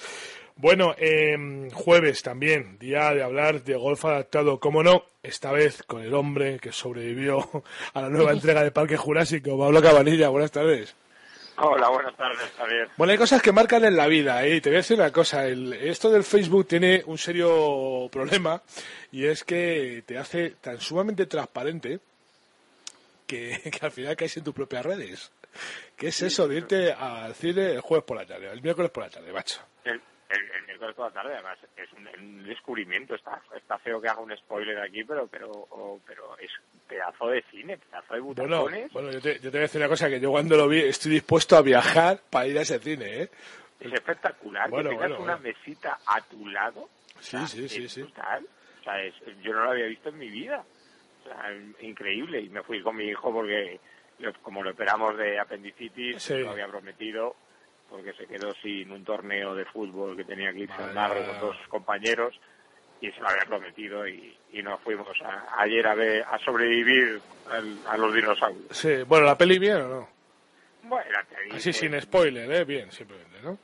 [0.56, 6.02] Bueno, em, jueves también, día de hablar de golf adaptado, como no, esta vez con
[6.02, 7.38] el hombre que sobrevivió
[7.94, 10.94] a la nueva entrega de Parque Jurásico, Pablo Cabanilla, buenas tardes.
[11.56, 12.88] Hola, buenas tardes, Javier.
[12.96, 14.60] Bueno, hay cosas que marcan en la vida, ¿eh?
[14.60, 18.62] te voy a decir una cosa, esto del Facebook tiene un serio problema
[19.12, 22.00] y es que te hace tan sumamente transparente
[23.70, 25.32] que, al final caes en tus propias redes.
[25.96, 29.04] ¿Qué es eso de irte al cine el jueves por la tarde, el miércoles por
[29.04, 29.60] la tarde, macho?
[29.84, 30.00] El,
[30.66, 33.14] miércoles por la tarde, además, es un, descubrimiento.
[33.14, 36.50] Está, está feo que haga un spoiler aquí, pero pero pero es
[36.88, 38.92] pedazo de cine, pedazo de butacones.
[38.92, 40.80] Bueno, yo, te, yo te voy a decir una cosa, que yo cuando lo vi
[40.80, 43.30] estoy dispuesto a viajar para ir a ese cine, ¿eh?
[43.80, 46.88] Es espectacular, bueno, que tengas una mesita a tu lado.
[47.18, 48.02] Sí, sí, sí, sí.
[48.02, 48.98] O sea,
[49.42, 50.64] yo no lo había visto en mi vida
[51.80, 52.40] increíble.
[52.40, 53.78] Y me fui con mi hijo porque,
[54.42, 57.36] como lo operamos de apendicitis, lo había prometido,
[57.88, 60.92] porque se quedó sin un torneo de fútbol que tenía que irse al
[61.26, 62.38] con dos compañeros
[63.00, 67.20] y se lo había prometido y, y nos fuimos a- ayer a ver a sobrevivir
[67.50, 68.66] al- a los dinosaurios.
[68.76, 70.08] Sí, bueno, ¿la peli bien o no?
[70.82, 72.64] Bueno, te Así sin spoiler, ¿eh?
[72.64, 73.58] Bien, simplemente, ¿no?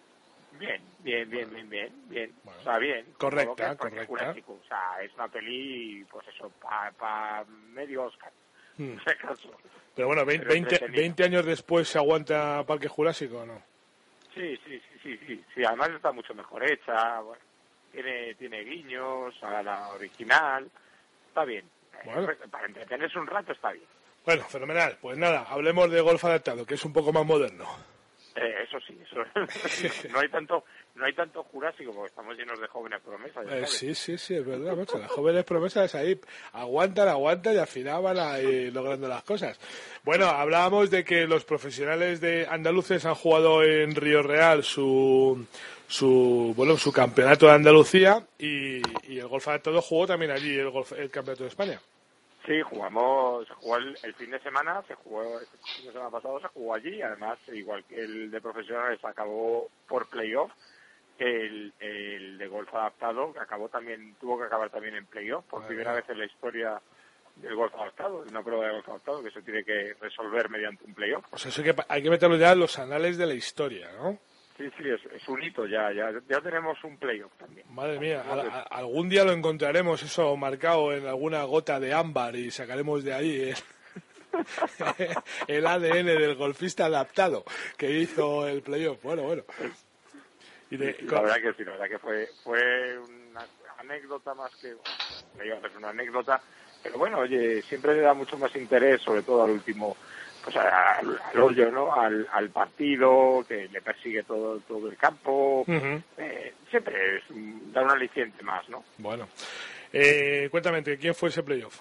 [0.59, 2.35] Bien, bien, bien, bien, bien, bien.
[2.45, 3.07] o sea, bien.
[3.17, 4.35] Correcta, es porque correcta.
[4.49, 8.33] O sea, es una peli, pues eso, para medio Oscar,
[8.77, 8.97] Hmm.
[9.21, 9.51] caso.
[9.95, 11.01] Pero bueno, vein- Pero 20, entretenido.
[11.01, 13.63] 20 años después se aguanta Parque Jurásico o no?
[14.35, 15.65] Sí, sí, sí, sí, sí, sí.
[15.65, 17.43] Además está mucho mejor hecha, bueno,
[17.93, 20.69] tiene, tiene guiños a la original,
[21.29, 21.71] está bien.
[22.05, 22.31] Bueno.
[22.31, 23.87] Eh, Para entretenerse un rato está bien.
[24.27, 24.99] Bueno, fenomenal.
[25.01, 27.65] Pues nada, hablemos de golf adaptado, que es un poco más moderno.
[28.37, 29.25] Eh, eso sí, eso
[30.13, 30.65] no hay tanto
[30.95, 33.47] no hay tanto jurásico porque estamos llenos de jóvenes promesas.
[33.51, 34.99] Eh, sí, sí, sí, es verdad, macho.
[34.99, 36.21] Las jóvenes promesas ahí
[36.53, 39.59] aguantan, aguantan y al final van ahí logrando las cosas.
[40.05, 45.47] Bueno, hablábamos de que los profesionales de andaluces han jugado en Río Real su
[45.89, 50.71] su bueno su campeonato de Andalucía y, y el golf adaptado jugó también allí el
[50.71, 51.81] golf, el campeonato de España.
[52.47, 56.41] Sí, jugamos, jugó el, el fin de semana, se jugó el fin de semana pasado,
[56.41, 60.53] se jugó allí, además, igual que el de profesionales acabó por playoff,
[61.19, 65.67] el, el de golf adaptado que acabó también, tuvo que acabar también en playoff, por
[65.67, 66.81] primera vez en la historia
[67.35, 70.95] del golf adaptado, una prueba de golf adaptado que se tiene que resolver mediante un
[70.95, 71.25] playoff.
[71.33, 73.91] O sea, eso hay que, hay que meterlo ya en los anales de la historia,
[73.99, 74.19] ¿no?
[74.57, 77.67] Sí, sí, es, es un hito ya, ya, ya tenemos un playoff también.
[77.75, 82.35] Madre mía, a- a- algún día lo encontraremos eso marcado en alguna gota de ámbar
[82.37, 83.57] y sacaremos de ahí el,
[85.49, 87.45] el ADN del golfista adaptado
[87.77, 89.03] que hizo el playoff.
[89.03, 89.43] Bueno, bueno.
[90.71, 93.47] Y de- Sí, la verdad que sí, la verdad que fue, fue una
[93.79, 94.75] anécdota más que,
[95.77, 96.41] una anécdota,
[96.83, 99.97] pero bueno, oye, siempre le da mucho más interés, sobre todo al último,
[100.47, 101.93] pues al, al hoyo, ¿no?
[101.93, 107.25] Al, al partido, que le persigue todo, todo el campo, eh, siempre es,
[107.73, 108.85] da un aliciente más, ¿no?
[108.99, 109.27] Bueno.
[109.93, 111.81] Eh, cuéntame, ¿quién fue ese playoff?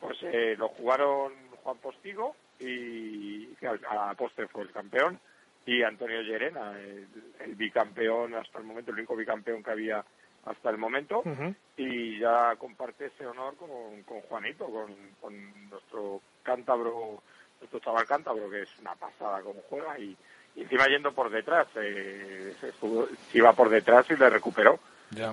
[0.00, 5.20] Pues eh, lo jugaron Juan Postigo y que a postre fue el campeón
[5.66, 7.06] y Antonio Llerena, el,
[7.40, 10.02] el bicampeón hasta el momento, el único bicampeón que había
[10.46, 11.22] hasta el momento
[11.76, 17.22] y ya comparte ese honor con, con Juanito, con, con nuestro cántabro,
[17.64, 20.16] nuestro chaval cántabro que es una pasada como juega y,
[20.56, 24.78] y encima yendo por detrás, eh, se estuvo- se iba por detrás y le recuperó.
[25.10, 25.32] Ya.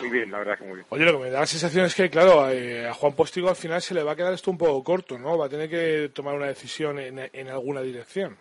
[0.00, 0.86] Muy bien, la verdad que muy bien.
[0.90, 3.56] Oye, lo que me da la sensación es que, claro, eh, a Juan Postigo al
[3.56, 5.36] final se le va a quedar esto un poco corto, ¿no?
[5.36, 8.36] Va a tener que tomar una decisión en, en alguna dirección.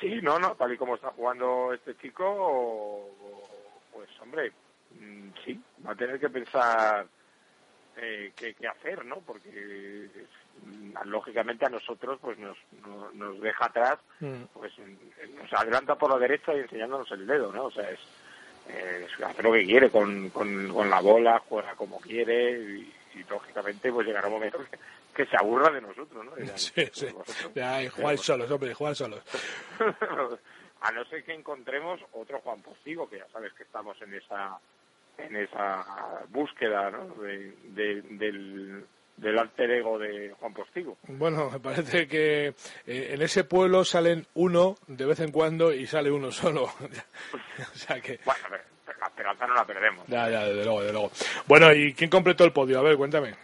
[0.00, 3.10] Sí, no, no, tal y como está jugando este chico,
[3.92, 4.50] pues hombre,
[4.98, 7.06] mm, sí, va a tener que pensar
[8.00, 9.16] eh, qué, qué hacer, ¿no?
[9.20, 10.08] Porque
[10.64, 13.98] mm, lógicamente a nosotros pues nos, no- nos deja atrás,
[14.52, 17.64] pues mm, nos adelanta por la derecha y enseñándonos el dedo, ¿no?
[17.66, 18.00] O sea, es,
[18.68, 23.24] eh, hacer lo que quiere con, con, con la bola, juega como quiere y, y,
[23.28, 24.78] lógicamente pues llegará un momento que,
[25.14, 26.34] que se aburra de nosotros, ¿no?
[26.36, 27.06] Dirán, Sí, sí.
[27.54, 29.22] Ya, jugar solos, hombre, jugar solos.
[30.82, 34.58] a no ser que encontremos otro Juan Postigo, que ya sabes que estamos en esa
[35.26, 35.84] en esa
[36.28, 37.06] búsqueda ¿no?
[37.22, 38.84] de, de- del,
[39.16, 40.96] del alter ego de Juan Postigo.
[41.08, 42.54] Bueno, me parece que eh,
[43.12, 46.64] en ese pueblo salen uno de vez en cuando y sale uno solo.
[46.64, 48.18] o sea que...
[48.24, 50.06] Bueno, pero la esperanza no la perdemos.
[50.08, 51.10] Ya, ya, desde luego, desde luego.
[51.46, 52.78] Bueno, ¿y quién completó el podio?
[52.78, 53.34] A ver, cuéntame.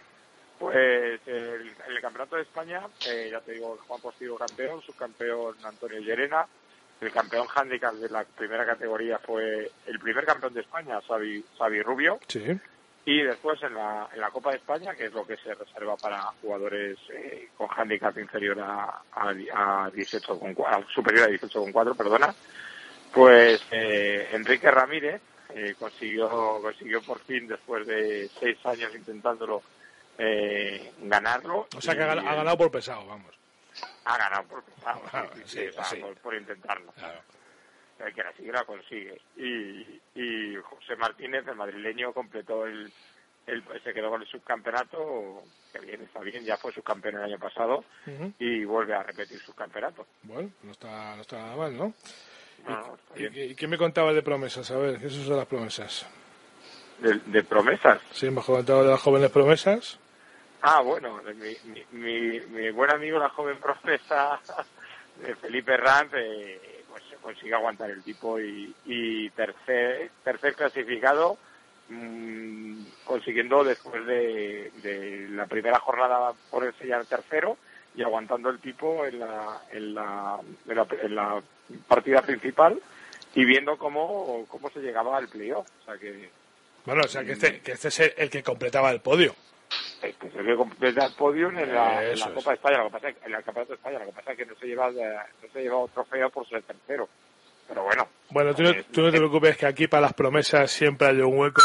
[0.59, 5.99] Pues el, el Campeonato de España, eh, ya te digo, Juan Postigo campeón, subcampeón Antonio
[5.99, 6.47] Llerena,
[7.01, 11.81] el campeón handicap de la primera categoría fue el primer campeón de España, Xavi, Xavi
[11.83, 12.43] Rubio, Sí.
[13.05, 15.95] y después en la, en la Copa de España, que es lo que se reserva
[15.97, 21.95] para jugadores eh, con handicap inferior a, a, a 18 con, a- superior a 18,4,
[21.95, 22.33] perdona,
[23.13, 25.21] pues eh, Enrique Ramírez
[25.55, 29.61] eh, consiguió consiguió por fin después de seis años intentándolo
[30.17, 31.67] eh, ganarlo.
[31.75, 33.36] O sea que ha, Y, gan- ha ganado por pesado, vamos.
[34.05, 36.93] Ha ganado por Ah, sí, sí, sí, por, por intentarlo.
[37.99, 39.19] El que la sigue la consigue.
[39.37, 42.91] Y, y José Martínez, el madrileño, completó el,
[43.47, 45.41] el se quedó con el subcampeonato,
[45.73, 47.83] que bien, está bien, ya fue subcampeón el año pasado
[48.39, 50.05] y vuelve a repetir subcampeonato.
[50.23, 51.93] Bueno, no está, no está nada mal, ¿no?
[52.67, 54.69] No, no, ¿Y, y qué me contabas de promesas?
[54.71, 56.05] A ver, ¿qué son las promesas?
[56.99, 58.01] De, de promesas.
[58.11, 59.99] Sí, me has contado de las jóvenes promesas.
[60.61, 64.39] Ah, bueno, mi, mi, mi, mi buen amigo, la joven promesa
[65.21, 71.37] de Felipe Ranz, eh, pues se consigue aguantar el tipo y, y tercer, tercer clasificado,
[71.89, 77.57] mm, consiguiendo después de, de la primera jornada por ya el tercero
[77.97, 80.39] y aguantando el tipo en la, en la,
[81.01, 81.41] en la,
[81.87, 82.79] partida principal
[83.33, 85.67] y viendo cómo, cómo se llegaba al playoff.
[85.81, 86.29] O sea que,
[86.85, 89.35] bueno, o sea que este, que este es el, que completaba el podio.
[90.01, 92.77] Es el que completa el podio en la, Copa de España.
[92.77, 93.99] Lo que pasa es, en el Campeonato de España.
[93.99, 97.09] Lo que pasa es que no se lleva, no se lleva trofeo por ser tercero.
[97.67, 98.07] Pero bueno.
[98.29, 101.37] Bueno, tú, no, tú no te preocupes que aquí para las promesas siempre hay un
[101.37, 101.61] hueco.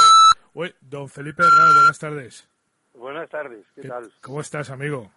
[0.55, 2.48] Uy, don Felipe Herrera, buenas tardes.
[2.94, 4.12] Buenas tardes, ¿qué, tal?
[4.20, 5.11] ¿Cómo estás, amigo?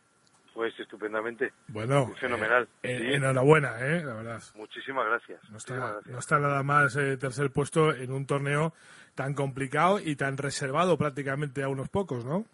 [0.54, 1.52] Pues estupendamente.
[1.68, 2.68] Bueno, fenomenal.
[2.82, 4.02] Eh, enhorabuena, ¿eh?
[4.04, 4.42] La verdad.
[4.56, 5.42] Muchísimas gracias.
[5.50, 5.58] No
[6.18, 8.74] está, nada más eh, tercer puesto en un torneo
[9.16, 12.46] tan complicado y tan reservado prácticamente a unos pocos, ¿no?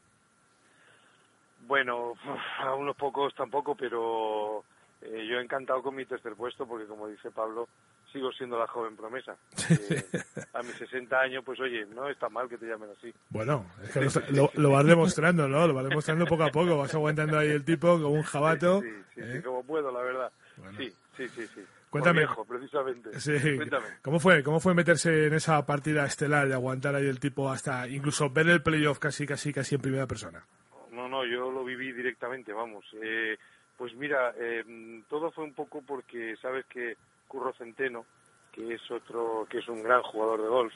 [1.72, 2.15] Bueno,
[2.59, 4.65] a unos pocos tampoco, pero
[5.01, 7.69] eh, yo he encantado con mi tercer puesto porque, como dice Pablo,
[8.11, 9.38] sigo siendo la joven promesa.
[10.53, 13.13] a mis 60 años, pues oye, no está mal que te llamen así.
[13.30, 15.65] Bueno, es que lo, vas demostrando, ¿no?
[15.65, 18.82] Lo vas demostrando poco a poco, vas aguantando ahí el tipo como un jabato.
[18.82, 19.41] Sí, sí, sí, ¿eh?
[19.41, 20.32] como puedo, la verdad.
[20.76, 21.61] Sí, sí, sí, sí.
[21.89, 22.28] Cuéntame.
[22.49, 23.17] precisamente.
[23.17, 23.38] Sí.
[24.01, 24.43] ¿Cómo fue?
[24.43, 28.49] ¿Cómo fue meterse en esa partida estelar y aguantar ahí el tipo hasta incluso ver
[28.49, 30.45] el playoff casi, casi, casi en primera persona?
[31.12, 32.86] No, yo lo viví directamente, vamos.
[33.01, 33.38] Eh,
[33.78, 36.95] pues mira, eh, todo fue un poco porque sabes que
[37.28, 38.05] Curro Centeno,
[38.53, 40.74] que es otro, que es un gran jugador de golf,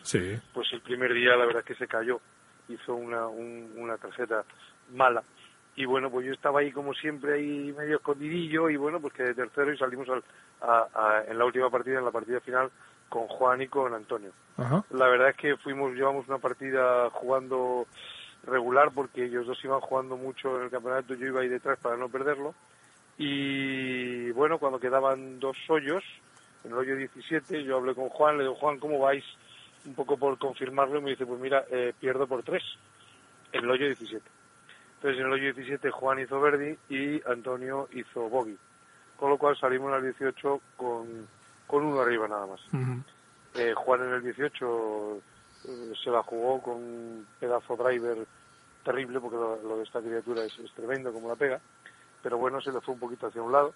[0.54, 2.20] pues el primer día la verdad es que se cayó,
[2.68, 4.44] hizo una, una tarjeta
[4.92, 5.24] mala
[5.78, 9.24] y bueno, pues yo estaba ahí como siempre ahí medio escondidillo y bueno, pues que
[9.24, 10.24] de tercero y salimos al,
[11.30, 12.70] en la última partida, en la partida final
[13.08, 14.32] con Juan y con Antonio.
[14.90, 17.88] La verdad es que fuimos, llevamos una partida jugando
[18.46, 21.98] regular porque ellos dos iban jugando mucho en el campeonato, yo iba ahí detrás para
[21.98, 22.54] no perderlo
[23.18, 26.04] y bueno, cuando quedaban dos hoyos,
[26.64, 29.24] en el hoyo 17, yo hablé con Juan, le digo, Juan, ¿cómo vais?
[29.86, 32.64] Un poco por confirmarlo, y me dice, pues mira, eh, pierdo por tres,
[33.54, 34.24] en el hoyo 17.
[34.96, 38.58] Entonces, en el hoyo 17, Juan hizo Verdi y Antonio hizo Bogey.
[39.16, 41.28] Con lo cual salimos al 18 con,
[41.68, 42.60] con uno arriba nada más.
[43.54, 45.22] eh, Juan en el 18
[46.03, 48.26] se la jugó con un pedazo driver
[48.84, 51.59] terrible, porque lo, de esta criatura es, es, tremendo como la pega,
[52.22, 53.74] pero bueno, se le fue un poquito hacia un lado.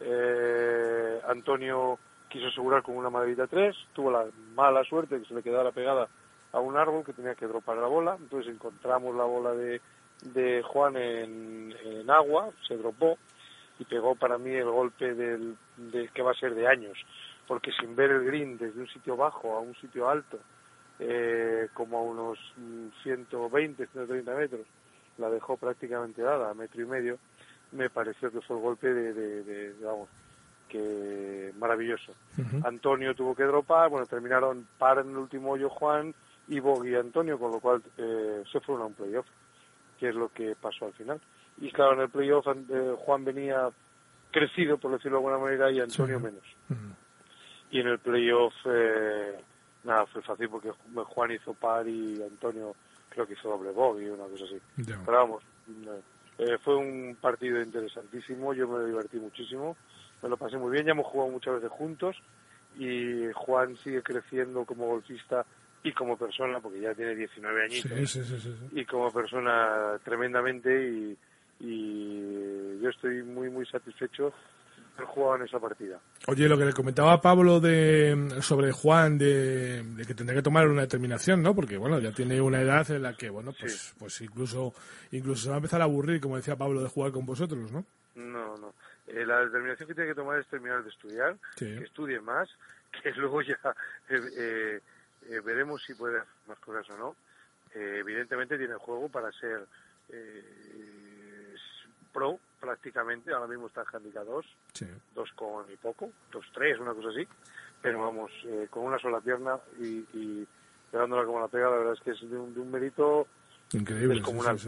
[0.00, 1.98] Eh, Antonio
[2.28, 6.08] quiso asegurar con una maderita 3, tuvo la mala suerte que se le quedara pegada
[6.52, 9.80] a un árbol que tenía que dropar la bola, entonces encontramos la bola de,
[10.22, 11.74] de Juan en,
[12.08, 13.18] agua, se dropó
[13.78, 16.98] y pegó para mí el golpe del, de, que va a ser de años,
[17.46, 20.38] porque sin ver el green desde un sitio bajo a un sitio alto,
[21.00, 22.38] eh, como a unos
[23.02, 24.66] 120, 130 metros,
[25.18, 27.18] la dejó prácticamente dada a metro y medio,
[27.72, 30.08] me pareció que fue el golpe de, de, vamos,
[30.68, 32.12] que maravilloso.
[32.64, 36.14] Antonio tuvo que dropar, bueno, terminaron par en el último hoyo Juan
[36.48, 39.26] y Bogui y Antonio, con lo cual eh, se fueron a un playoff,
[39.98, 41.20] que es lo que pasó al final.
[41.60, 43.68] Y claro, en el playoff eh, Juan venía
[44.30, 46.44] crecido, por decirlo de alguna manera, y Antonio menos.
[47.70, 49.38] Y en el playoff, eh,
[49.84, 52.74] nada, fue fácil porque Juan hizo par y Antonio
[53.08, 54.58] creo que hizo doble bogey, una cosa así.
[54.76, 55.42] Pero vamos,
[56.38, 59.76] eh, fue un partido interesantísimo, yo me divertí muchísimo,
[60.22, 62.16] me lo pasé muy bien, ya hemos jugado muchas veces juntos
[62.76, 65.44] y Juan sigue creciendo como golfista
[65.82, 68.18] y como persona, porque ya tiene 19 añitos,
[68.72, 71.18] y como persona tremendamente y,
[71.60, 74.32] y yo estoy muy, muy satisfecho
[75.06, 76.00] jugado en esa partida.
[76.26, 80.82] Oye, lo que le comentaba Pablo de, sobre Juan, de, que tendría que tomar una
[80.82, 81.54] determinación, ¿no?
[81.54, 84.74] Porque, bueno, ya tiene una edad en la que, bueno, pues, pues incluso,
[85.12, 87.84] incluso se va a empezar a aburrir, como decía Pablo, de jugar con vosotros, ¿no?
[88.14, 88.74] No, no.
[89.06, 92.48] Eh, la determinación que tiene que tomar es terminar de estudiar, que estudie más,
[93.02, 93.58] que luego ya
[94.10, 94.80] eh,
[95.30, 97.16] eh, veremos si puede hacer más cosas o no.
[97.74, 99.66] evidentemente tiene juego para ser
[102.18, 104.46] pro prácticamente, ahora mismo está en handicap 2,
[105.14, 107.26] dos con y poco, dos tres, una cosa así,
[107.80, 110.46] pero vamos, eh, con una sola pierna y, y,
[110.90, 113.28] pegándola como la pega, la verdad es que es de un, mérito
[113.72, 114.58] Increíble, descomunal.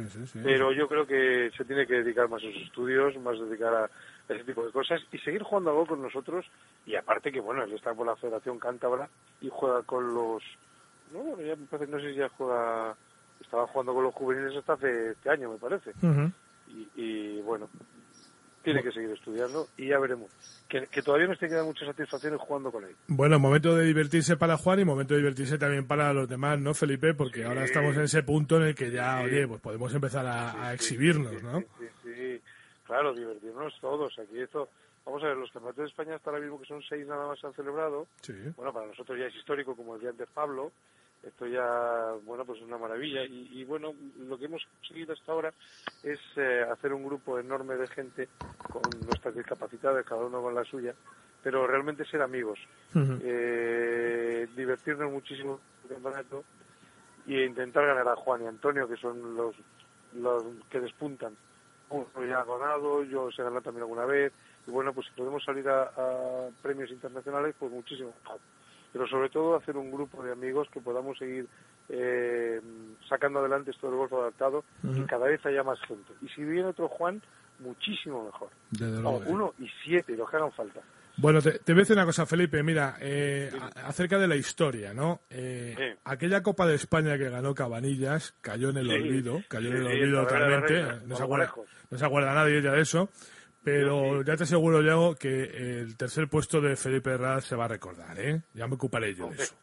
[0.45, 3.91] pero yo creo que se tiene que dedicar más a sus estudios, más dedicar a
[4.29, 6.47] ese tipo de cosas y seguir jugando algo con nosotros.
[6.87, 9.09] Y aparte que bueno, él está por la Federación Cántabra
[9.41, 10.43] y juega con los
[11.13, 12.95] no, ya me parece, no sé si ya juega
[13.41, 15.93] estaba jugando con los juveniles hasta hace este año me parece
[16.97, 17.69] y, bueno,
[18.63, 20.31] tiene que seguir estudiando y ya veremos.
[20.69, 22.95] Que, todavía nos tiene que dar muchas satisfacciones jugando con él.
[23.09, 26.75] Bueno, momento de divertirse para Juan y momento de divertirse también para los demás, ¿no,
[26.75, 27.15] Felipe?
[27.15, 30.73] Porque ahora estamos en ese punto en el que ya, oye, pues podemos empezar a,
[30.73, 31.61] exhibirnos, ¿no?
[31.61, 32.41] Sí, sí,
[32.85, 34.17] claro, divertirnos todos.
[34.19, 34.69] Aquí esto,
[35.05, 37.41] vamos a ver, los campeonatos de España hasta ahora mismo que son seis nada más
[37.41, 38.07] se han celebrado.
[38.57, 40.71] Bueno, para nosotros ya es histórico, como decía antes Pablo,
[41.23, 43.25] esto ya, bueno, pues es una maravilla.
[43.25, 45.53] Y, bueno, lo que hemos conseguido hasta ahora
[46.03, 48.29] es eh, hacer un grupo enorme de gente
[48.69, 50.95] con nuestras discapacidades, cada uno con la suya,
[51.43, 52.59] pero realmente ser amigos,
[52.95, 56.45] eh, divertirnos muchísimo en el campeonato
[57.27, 59.55] y intentar ganar a Juan y Antonio, que son los,
[60.15, 61.37] los que despuntan.
[61.89, 64.33] Uno ya ha ganado, yo se ganado también alguna vez,
[64.67, 68.13] y bueno, pues si podemos salir a, premios internacionales, pues muchísimo
[68.93, 71.49] Pero sobre todo hacer un grupo de amigos que podamos seguir
[71.91, 72.61] eh,
[73.09, 76.13] sacando adelante esto del golf adaptado y cada vez haya más gente.
[76.23, 77.21] Y si viene otro Juan,
[77.59, 78.51] muchísimo mejor.
[79.27, 80.81] uno y siete, los que hagan falta.
[81.17, 82.63] Bueno, te, voy a decir una cosa, Felipe.
[82.63, 83.51] Mira, eh,
[83.85, 85.21] acerca de la historia, ¿no?
[85.29, 89.87] Eh, aquella Copa de España que ganó Cabanillas cayó en el olvido, cayó en el
[89.87, 91.07] olvido totalmente.
[91.07, 91.53] No se, acuerda,
[91.91, 93.11] no se acuerda nadie ya de eso.
[93.63, 97.69] Pero ya te aseguro, Diego, que el tercer puesto de Felipe Herrera se va a
[97.69, 98.41] recordar, ¿eh?
[98.55, 99.55] Ya me ocuparé yo de eso.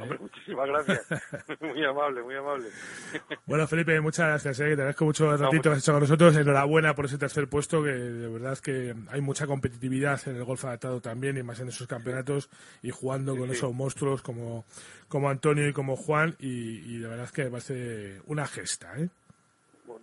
[0.00, 1.06] Hombre, muchísimas gracias.
[1.60, 2.68] muy amable, muy amable.
[3.46, 4.60] bueno, Felipe, muchas gracias.
[4.60, 4.64] ¿eh?
[4.64, 6.36] Te agradezco mucho el ratito que has hecho con nosotros.
[6.36, 10.44] Enhorabuena por ese tercer puesto, que de verdad es que hay mucha competitividad en el
[10.44, 12.48] golf adaptado también, y más en esos campeonatos,
[12.82, 14.64] y jugando con esos monstruos como,
[15.08, 18.98] como Antonio y como Juan, y, de verdad es que va a ser una gesta.
[18.98, 19.08] ¿eh?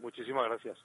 [0.01, 0.77] muchísimas gracias.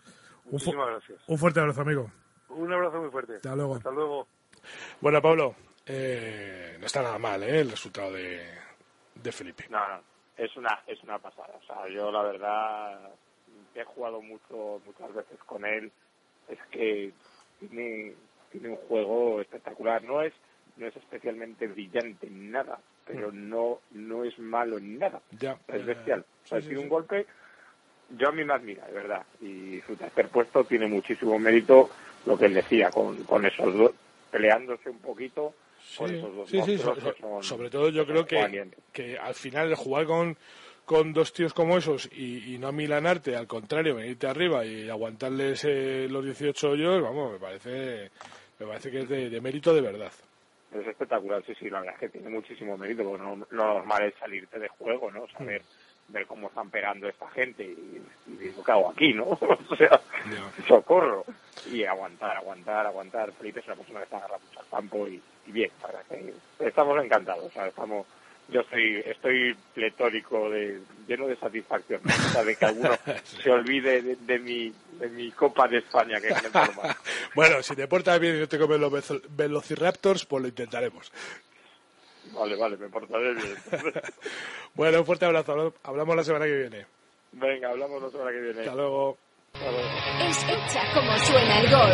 [0.44, 1.18] Muchísimas gracias.
[1.26, 2.10] Un fuerte abrazo, amigo.
[2.48, 3.36] Un abrazo muy fuerte.
[3.36, 3.76] Hasta luego.
[3.76, 4.26] Hasta luego.
[5.00, 5.54] Bueno, Pablo,
[5.86, 7.60] eh, no está nada mal ¿eh?
[7.60, 8.59] el resultado de,
[9.22, 9.66] de Felipe.
[9.70, 10.00] No, no,
[10.36, 11.54] es una, es una pasada.
[11.62, 13.10] O sea, yo la verdad
[13.74, 15.90] he jugado mucho, muchas veces con él.
[16.48, 17.12] Es que
[17.58, 18.14] tiene,
[18.50, 20.02] tiene un juego espectacular.
[20.02, 20.32] No es,
[20.76, 23.48] no es especialmente brillante en nada, pero mm.
[23.48, 25.20] no, no es malo en nada.
[25.38, 26.24] Ya, es bestial.
[26.44, 27.26] o sea, tiene un golpe
[28.16, 29.24] yo a mí me admira, de verdad.
[29.40, 31.90] Y su tercer puesto tiene muchísimo mérito
[32.26, 33.92] lo que él decía, con, con esos dos,
[34.30, 35.54] peleándose un poquito
[35.96, 36.78] con esos dos sí, sí,
[37.40, 40.36] sobre todo yo creo que, que al final el jugar con,
[40.90, 46.08] con dos tíos como esos y, no milanarte, al contrario, venirte arriba y aguantarles eh,
[46.10, 48.10] los 18 hoyos, vamos, me parece,
[48.58, 50.10] me parece que es de, mérito de verdad.
[50.74, 54.02] Es espectacular, sí, sí, la verdad es que tiene muchísimo mérito, porque no, lo normal
[54.02, 55.28] es salirte de juego, ¿no?
[55.28, 55.62] Saber
[56.08, 59.24] ver cómo están pegando esta gente y, y ¿qué hago aquí, no?
[59.70, 60.00] o sea,
[60.66, 61.24] socorro.
[61.70, 63.30] Y aguantar, aguantar, aguantar.
[63.32, 67.02] Felipe es una persona que está agarrando mucho al campo y, bien, para que estamos
[67.04, 68.06] encantados, estamos
[68.50, 72.90] yo estoy, estoy pletórico, de, lleno de satisfacción, de que alguno
[73.42, 76.34] se olvide de, mi, de mi Copa de España que
[77.34, 81.12] Bueno, si te portas bien y no te comes los velociraptors, pues lo intentaremos.
[82.32, 83.56] Vale, vale, me portaré bien.
[84.74, 85.74] bueno, un fuerte abrazo.
[85.82, 86.86] Hablamos la semana que viene.
[87.32, 88.60] Venga, hablamos la semana que viene.
[88.60, 89.18] Hasta luego.
[90.30, 91.92] Escucha cómo suena el gol.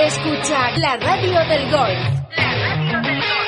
[0.00, 1.94] Escucha la radio del gol.
[2.36, 3.44] La radio del gol.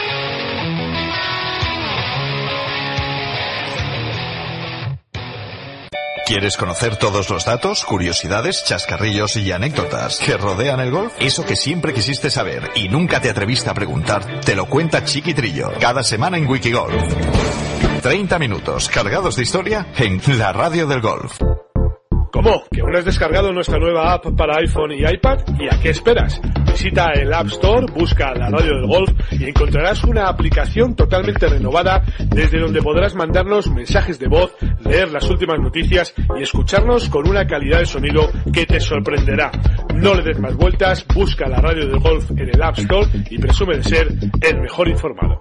[6.27, 11.13] ¿Quieres conocer todos los datos, curiosidades, chascarrillos y anécdotas que rodean el golf?
[11.21, 15.73] Eso que siempre quisiste saber y nunca te atreviste a preguntar, te lo cuenta Chiquitrillo
[15.81, 17.03] cada semana en Wikigolf.
[18.03, 21.39] 30 minutos cargados de historia en la radio del golf.
[22.37, 22.65] ¿Cómo?
[22.71, 25.39] ¿Que aún has descargado nuestra nueva app para iPhone y iPad?
[25.59, 26.39] ¿Y a qué esperas?
[26.71, 32.03] Visita el App Store, busca la radio del golf y encontrarás una aplicación totalmente renovada
[32.27, 37.47] desde donde podrás mandarnos mensajes de voz, leer las últimas noticias y escucharnos con una
[37.47, 39.51] calidad de sonido que te sorprenderá.
[39.95, 43.39] No le des más vueltas, busca la radio del golf en el App Store y
[43.39, 44.09] presume de ser
[44.43, 45.41] el mejor informado.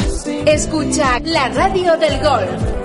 [0.27, 2.81] Escucha la radio del golf.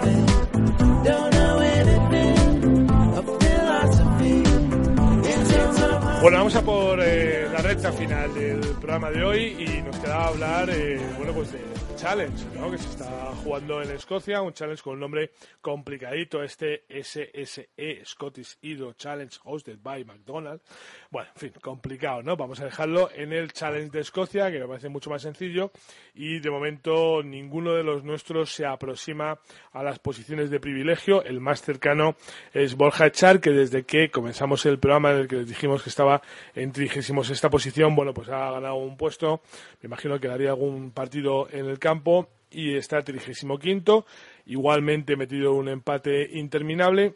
[6.23, 10.27] Bueno, vamos a por eh, la recta final del programa de hoy y nos queda
[10.27, 11.61] hablar, eh, bueno, pues de
[11.97, 12.71] challenge, ¿no?
[12.71, 18.59] Que se está jugando en Escocia, un challenge con un nombre complicadito, este SSE Scottish
[18.61, 20.65] Hydro Challenge hosted by McDonald's.
[21.11, 22.37] Bueno, en fin, complicado, ¿no?
[22.37, 25.71] Vamos a dejarlo en el challenge de Escocia, que me parece mucho más sencillo
[26.15, 29.39] y de momento ninguno de los nuestros se aproxima
[29.73, 31.23] a las posiciones de privilegio.
[31.23, 32.17] El más cercano
[32.53, 35.91] es Borja Echar, que desde que comenzamos el programa en el que les dijimos que
[35.91, 36.23] estaba
[36.55, 39.43] en esta posición, bueno, pues ha ganado un puesto.
[39.83, 44.07] Me imagino que daría algún partido en el campo y está 35
[44.47, 47.15] igualmente metido un empate interminable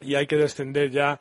[0.00, 1.20] y hay que descender ya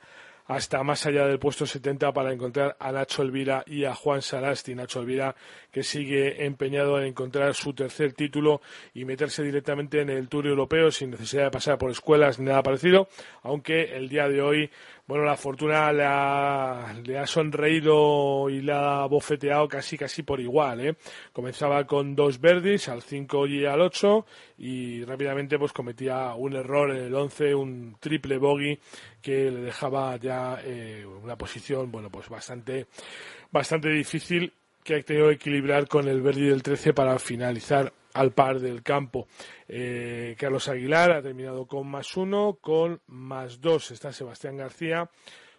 [0.50, 4.74] hasta más allá del puesto 70 para encontrar a Nacho Elvira y a Juan Sarasti.
[4.74, 5.36] Nacho Elvira
[5.72, 8.60] que sigue empeñado en encontrar su tercer título
[8.96, 12.64] y meterse directamente en el Tour Europeo sin necesidad de pasar por escuelas ni nada
[12.64, 13.10] parecido,
[13.44, 14.72] aunque el día de hoy
[15.10, 20.40] bueno, la fortuna le ha, le ha, sonreído y le ha bofeteado casi casi por
[20.40, 20.96] igual, ¿eh?
[21.34, 24.26] Comenzaba con dos verdis, al 5 y al 8,
[24.60, 28.80] y rápidamente pues cometía un error en el 11, un triple bogey
[29.20, 32.86] que le dejaba ya eh, una posición, bueno, pues bastante,
[33.50, 34.54] bastante difícil
[34.84, 38.84] que ha tenido que equilibrar con el verdi del 13 para finalizar al par del
[38.84, 39.28] campo.
[39.68, 45.10] Eh, Carlos Aguilar ha terminado con más uno, con más dos está Sebastián García,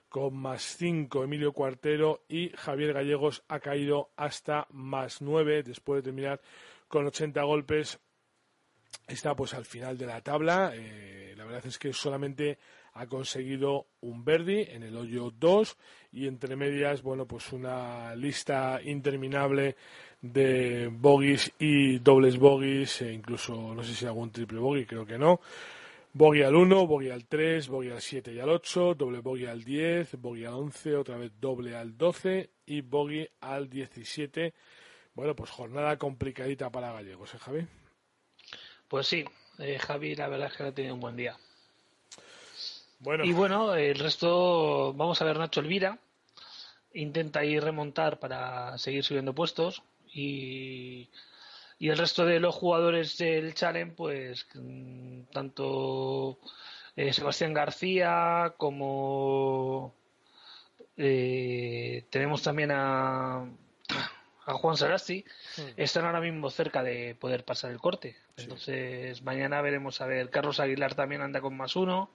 [0.08, 6.10] con más cinco Emilio Cuartero y Javier Gallegos ha caído hasta más nueve después de
[6.10, 6.40] terminar
[6.88, 8.00] con 80 golpes.
[9.06, 10.72] Está pues al final de la tabla.
[10.74, 12.58] Eh, la verdad es que solamente
[12.94, 15.76] ha conseguido un Verdi en el hoyo 2
[16.12, 19.76] y entre medias, bueno, pues una lista interminable
[20.20, 25.18] de bogies y dobles bogies, e incluso no sé si algún triple bogey, creo que
[25.18, 25.40] no.
[26.12, 29.62] Bogey al 1, bogey al 3, bogey al 7 y al 8, doble bogey al
[29.62, 34.52] 10, bogey al 11, otra vez doble al 12 y bogey al 17.
[35.14, 37.66] Bueno, pues jornada complicadita para Gallegos, ¿eh, Javi?
[38.88, 39.24] Pues sí,
[39.60, 41.36] eh, Javi, la verdad es que ha tenido un buen día.
[43.00, 43.24] Bueno.
[43.24, 45.98] Y bueno, el resto, vamos a ver Nacho Elvira.
[46.92, 49.82] Intenta ir remontar para seguir subiendo puestos
[50.12, 51.08] y,
[51.78, 56.38] el resto de los jugadores del Challenge, pues mm, tanto
[56.94, 59.94] eh, Sebastián García como
[60.96, 63.46] eh, tenemos también a,
[64.44, 65.24] a Juan Sarasti,
[65.56, 65.62] hmm.
[65.76, 68.16] están ahora mismo cerca de poder pasar el corte.
[68.36, 72.10] Entonces mañana veremos a ver, Carlos Aguilar también anda con más uno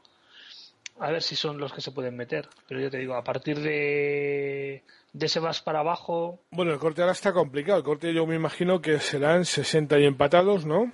[1.00, 2.48] a ver si son los que se pueden meter.
[2.68, 4.84] Pero yo te digo, a partir de,
[5.14, 6.42] de ese vas para abajo.
[6.52, 7.78] Bueno, el corte ahora está complicado.
[7.78, 10.92] El corte yo me imagino que serán 60 y empatados, ¿no?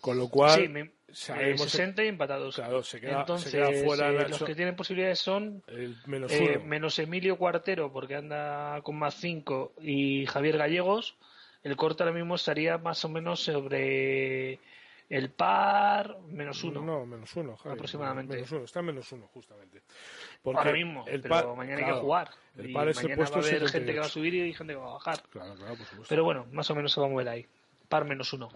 [0.00, 0.60] Con lo cual.
[0.60, 2.56] Sí, me, 60 y empatados.
[2.56, 4.10] Claro, se queda, Entonces, fuera.
[4.10, 5.62] Eh, los que tienen posibilidades son
[6.06, 11.16] menos, eh, menos Emilio Cuartero, porque anda con más 5, y Javier Gallegos.
[11.62, 14.58] El corte ahora mismo estaría más o menos sobre
[15.12, 16.80] el par, menos uno.
[16.80, 18.34] No, menos uno, Aproximadamente.
[18.34, 19.82] Menos uno, está menos uno, justamente.
[20.40, 22.30] Porque Ahora mismo, el pero mañana hay que jugar.
[22.56, 24.72] El par es el puesto va a haber gente que va a subir y gente
[24.72, 25.22] que va a bajar.
[25.28, 26.06] Claro, claro, por supuesto.
[26.08, 27.46] Pero bueno, más o menos se va a mover ahí.
[27.90, 28.48] Par menos uno.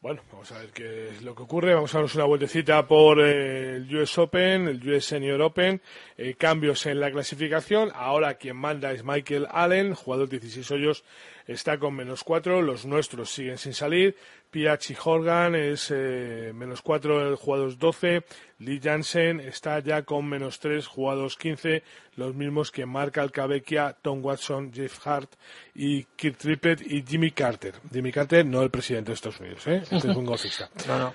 [0.00, 1.74] Bueno, vamos a ver qué es lo que ocurre.
[1.74, 5.80] Vamos a darnos una vueltecita por eh, el US Open, el US Senior Open.
[6.16, 7.90] Eh, cambios en la clasificación.
[7.92, 11.04] Ahora quien manda es Michael Allen, jugador 16 hoyos,
[11.48, 12.62] está con menos 4.
[12.62, 14.16] Los nuestros siguen sin salir.
[14.56, 18.24] Piachi Horgan es eh, menos 4, el jugador 12.
[18.60, 21.82] Lee Jansen está ya con menos 3, jugados 15,
[22.14, 25.30] los mismos que Mark Alcabequia, Tom Watson, Jeff Hart
[25.74, 27.74] y Kirk Trippett y Jimmy Carter.
[27.92, 29.82] Jimmy Carter, no el presidente de Estados Unidos, ¿eh?
[29.82, 30.70] este es un golfista.
[30.88, 31.14] no, no.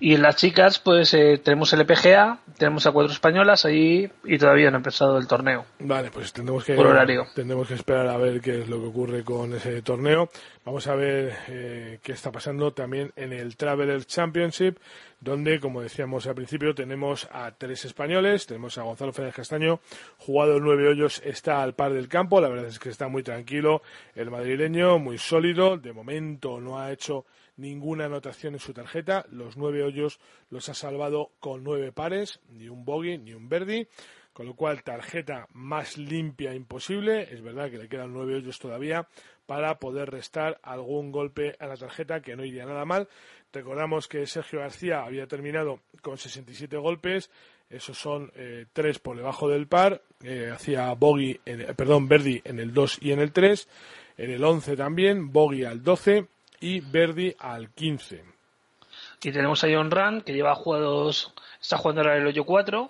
[0.00, 4.38] Y en las chicas, pues eh, tenemos el EPGA, tenemos a cuatro españolas ahí y
[4.38, 5.66] todavía no ha empezado el torneo.
[5.80, 7.26] Vale, pues tendremos que, Por horario.
[7.34, 10.30] tendremos que esperar a ver qué es lo que ocurre con ese torneo.
[10.64, 14.78] Vamos a ver eh, qué está pasando también en el Traveler Championship,
[15.20, 18.46] donde, como decíamos al principio, tenemos a tres españoles.
[18.46, 19.80] Tenemos a Gonzalo Fernández Castaño,
[20.18, 22.40] jugado nueve hoyos, está al par del campo.
[22.40, 23.82] La verdad es que está muy tranquilo
[24.14, 25.76] el madrileño, muy sólido.
[25.76, 27.24] De momento no ha hecho
[27.58, 29.26] ninguna anotación en su tarjeta.
[29.30, 33.86] Los nueve hoyos los ha salvado con nueve pares, ni un bogey ni un verdi.
[34.32, 37.22] Con lo cual, tarjeta más limpia imposible.
[37.22, 39.08] Es verdad que le quedan nueve hoyos todavía
[39.46, 43.08] para poder restar algún golpe a la tarjeta que no iría nada mal.
[43.52, 47.30] Recordamos que Sergio García había terminado con 67 golpes.
[47.68, 50.02] Esos son eh, tres por debajo del par.
[50.22, 51.40] Eh, hacía bogey,
[51.76, 53.68] perdón, Verdi en el 2 y en el 3.
[54.18, 56.28] En el 11 también, bogey al 12
[56.60, 58.24] y Verdi al 15.
[59.22, 62.88] Y tenemos a John Rand, que lleva jugados, está jugando ahora el hoyo 4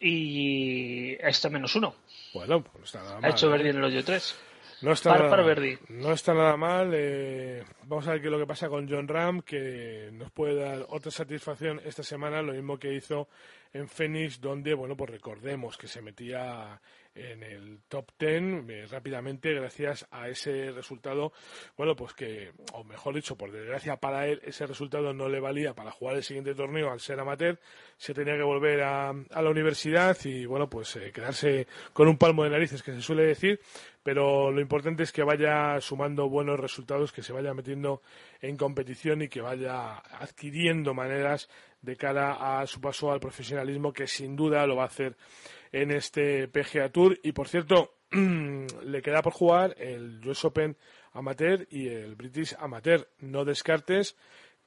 [0.00, 1.94] y está menos 1.
[2.34, 3.24] Bueno, pues está nada mal.
[3.24, 4.36] Ha hecho Verdi en el hoyo 3.
[4.82, 5.78] No está, nada, Verdi.
[5.90, 6.90] no está nada mal.
[6.92, 10.56] Eh, vamos a ver qué es lo que pasa con John Ram, que nos puede
[10.56, 13.28] dar otra satisfacción esta semana, lo mismo que hizo
[13.72, 16.80] en Phoenix, donde, bueno, pues recordemos que se metía
[17.14, 21.32] en el top 10 eh, rápidamente gracias a ese resultado,
[21.76, 25.74] bueno, pues que, o mejor dicho, por desgracia para él, ese resultado no le valía
[25.74, 27.58] para jugar el siguiente torneo al ser amateur,
[27.98, 32.16] se tenía que volver a, a la universidad y, bueno, pues eh, quedarse con un
[32.16, 33.60] palmo de narices, que se suele decir,
[34.02, 38.02] pero lo importante es que vaya sumando buenos resultados, que se vaya metiendo
[38.40, 41.48] en competición y que vaya adquiriendo maneras
[41.82, 45.16] de cara a su paso al profesionalismo, que sin duda lo va a hacer
[45.72, 47.18] en este PGA Tour.
[47.22, 50.76] Y por cierto, le queda por jugar el US Open
[51.12, 53.08] Amateur y el British Amateur.
[53.20, 54.16] No descartes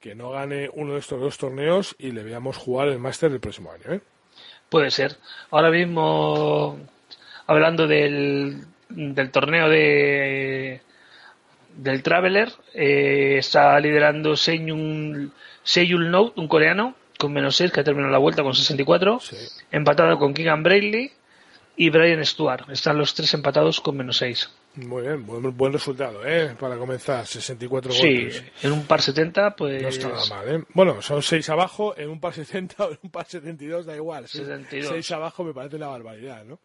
[0.00, 3.40] que no gane uno de estos dos torneos y le veamos jugar el Master del
[3.40, 3.94] próximo año.
[3.94, 4.00] ¿eh?
[4.68, 5.16] Puede ser.
[5.50, 6.78] Ahora mismo,
[7.46, 10.82] hablando del, del torneo de
[11.76, 15.32] del Traveler, eh, está liderando Seyun,
[16.10, 19.20] Note, un coreano, con menos 6, que ha terminado la vuelta con 64.
[19.70, 21.10] Empatado con Keegan Braley
[21.76, 22.70] y Brian Stuart.
[22.70, 24.50] Están los tres empatados con menos 6.
[24.76, 26.54] Muy bien, buen, buen resultado, ¿eh?
[26.58, 28.28] Para comenzar, 64 sí,
[28.62, 29.82] en un par 70, pues...
[29.82, 30.64] No está nada mal, ¿eh?
[30.74, 34.28] Bueno, son 6 abajo, en un par 70 o en un par 72, da igual.
[34.28, 34.90] 72.
[34.90, 36.58] 6 abajo me parece una barbaridad, ¿no?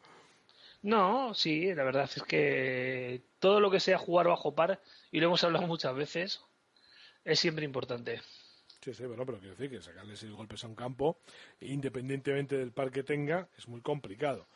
[0.84, 4.82] No, sí, la verdad es que todo lo que sea jugar bajo par,
[5.12, 6.42] y lo hemos hablado muchas veces,
[7.24, 8.22] es siempre importante.
[8.82, 11.20] Sí, sí, bueno, pero quiero decir que sacarle seis golpes a un campo,
[11.62, 14.48] independientemente del par que tenga, es muy complicado.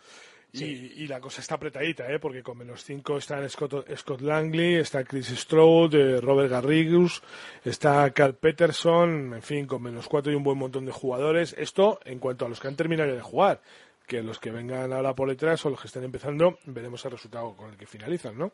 [0.51, 2.17] Y, la cosa está apretadita, ¿eh?
[2.17, 7.21] porque con menos cinco están Scott, Scott Langley, está Chris Stroud, eh, Robert Garrigues,
[7.65, 11.53] está Carl Peterson, en fin, con menos cuatro y un buen montón de jugadores.
[11.57, 13.61] Esto en cuanto a los que han terminado de jugar,
[14.07, 17.55] que los que vengan ahora por detrás o los que estén empezando, veremos el resultado
[17.55, 18.51] con el que finalizan, ¿no?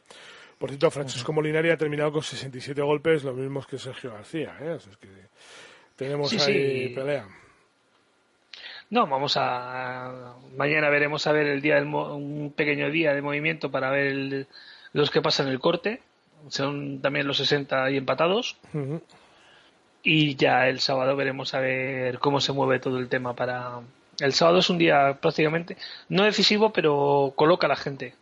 [0.58, 4.78] Por cierto, Francesco Molinari ha terminado con 67 golpes, lo mismo que Sergio García, ¿eh?
[4.78, 5.08] es que
[5.96, 7.28] tenemos ahí pelea.
[8.92, 10.36] No, vamos a.
[10.58, 14.48] Mañana veremos a ver el día del un pequeño día de movimiento para ver
[14.92, 16.02] los que pasan el corte.
[16.50, 18.58] Son también los 60 y empatados.
[20.04, 23.80] Y ya el sábado veremos a ver cómo se mueve todo el tema para.
[24.22, 25.78] El sábado es un día prácticamente
[26.10, 28.14] no decisivo, pero coloca a la gente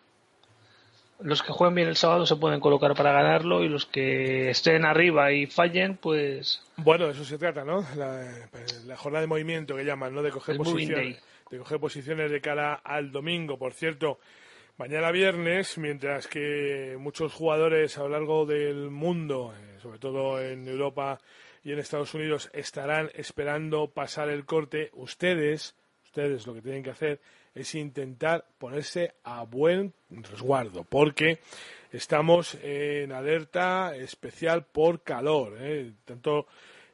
[1.21, 4.85] los que jueguen bien el sábado se pueden colocar para ganarlo y los que estén
[4.85, 6.63] arriba y fallen, pues.
[6.77, 7.85] Bueno, eso se trata, ¿no?
[7.95, 10.23] La, jornada de movimiento que llaman, ¿no?
[10.23, 11.21] De coger, posiciones,
[11.51, 13.57] de coger posiciones de cara al domingo.
[13.57, 14.19] Por cierto,
[14.77, 20.67] mañana viernes, mientras que muchos jugadores a lo largo del mundo, eh, sobre todo en
[20.67, 21.19] Europa
[21.63, 25.75] y en Estados Unidos, estarán esperando pasar el corte, ustedes,
[26.09, 27.21] ustedes lo que tienen que hacer
[27.53, 31.39] es intentar ponerse a buen resguardo, porque
[31.91, 35.57] estamos en alerta especial por calor.
[35.59, 35.93] ¿eh?
[36.05, 36.47] Tanto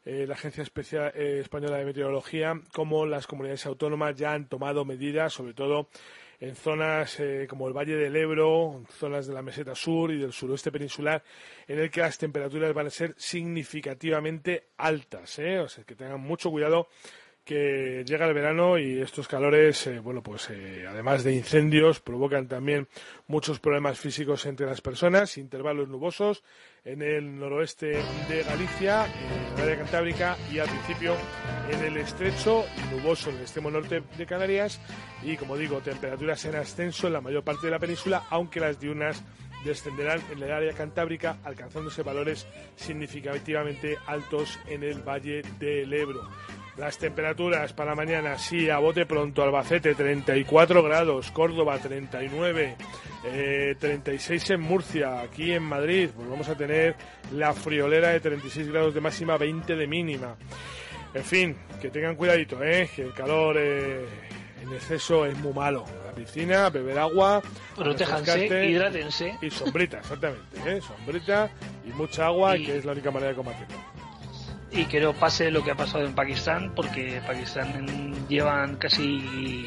[0.04, 4.84] eh, la Agencia Especial, eh, Española de Meteorología como las comunidades autónomas ya han tomado
[4.84, 5.88] medidas, sobre todo
[6.42, 10.70] en zonas como el Valle del Ebro, zonas de la meseta sur y del suroeste
[10.70, 11.24] peninsular,
[11.66, 15.40] en el que las temperaturas van a ser significativamente altas.
[15.40, 16.90] O sea, que tengan mucho cuidado
[17.46, 22.48] que llega el verano y estos calores, eh, bueno, pues eh, además de incendios, provocan
[22.48, 22.88] también
[23.28, 26.44] muchos problemas físicos entre las personas, intervalos nubosos
[26.84, 31.16] en el noroeste de Galicia, en el área cantábrica y al principio
[31.70, 34.82] en el estrecho y nuboso en el extremo norte de Canarias.
[35.24, 38.80] Y, como digo, temperaturas en ascenso en la mayor parte de la península, aunque las
[38.80, 39.24] diurnas
[39.66, 46.30] descenderán en el área cantábrica, alcanzándose valores significativamente altos en el Valle del Ebro.
[46.78, 52.76] Las temperaturas para mañana, sí, a bote pronto, Albacete 34 grados, Córdoba 39,
[53.80, 56.96] 36 eh, en Murcia, aquí en Madrid, pues vamos a tener
[57.32, 60.36] la friolera de 36 grados de máxima, 20 de mínima.
[61.14, 62.90] En fin, que tengan cuidadito, ¿eh?
[62.94, 64.06] que el calor eh,
[64.62, 65.86] en exceso es muy malo.
[66.16, 67.42] Piscina, beber agua,
[67.76, 69.38] protéjanse, hidrátense.
[69.42, 70.82] Y sombrita, exactamente, ¿eh?
[70.82, 71.50] sombrita
[71.86, 73.96] y mucha agua, que es la única manera de combatirlo
[74.76, 79.66] y que no pase lo que ha pasado en Pakistán, porque Pakistán llevan casi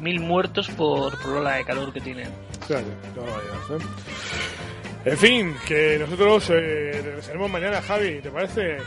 [0.00, 2.30] mil muertos por, ola de calor que tienen.
[2.66, 3.78] Claro, ¿eh?
[5.04, 8.78] En fin, que nosotros eh, regresaremos mañana, Javi, ¿te parece?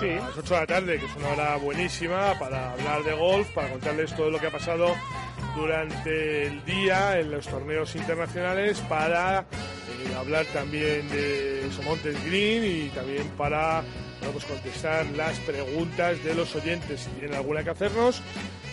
[0.00, 0.10] Sí.
[0.10, 3.48] A las 8 de la tarde, que es una hora buenísima para hablar de golf,
[3.54, 4.94] para contarles todo lo que ha pasado
[5.54, 12.88] durante el día en los torneos internacionales, para eh, hablar también de Somontes Green y
[12.90, 13.82] también para
[14.26, 17.00] Vamos a contestar las preguntas de los oyentes.
[17.00, 18.22] Si tienen alguna que hacernos,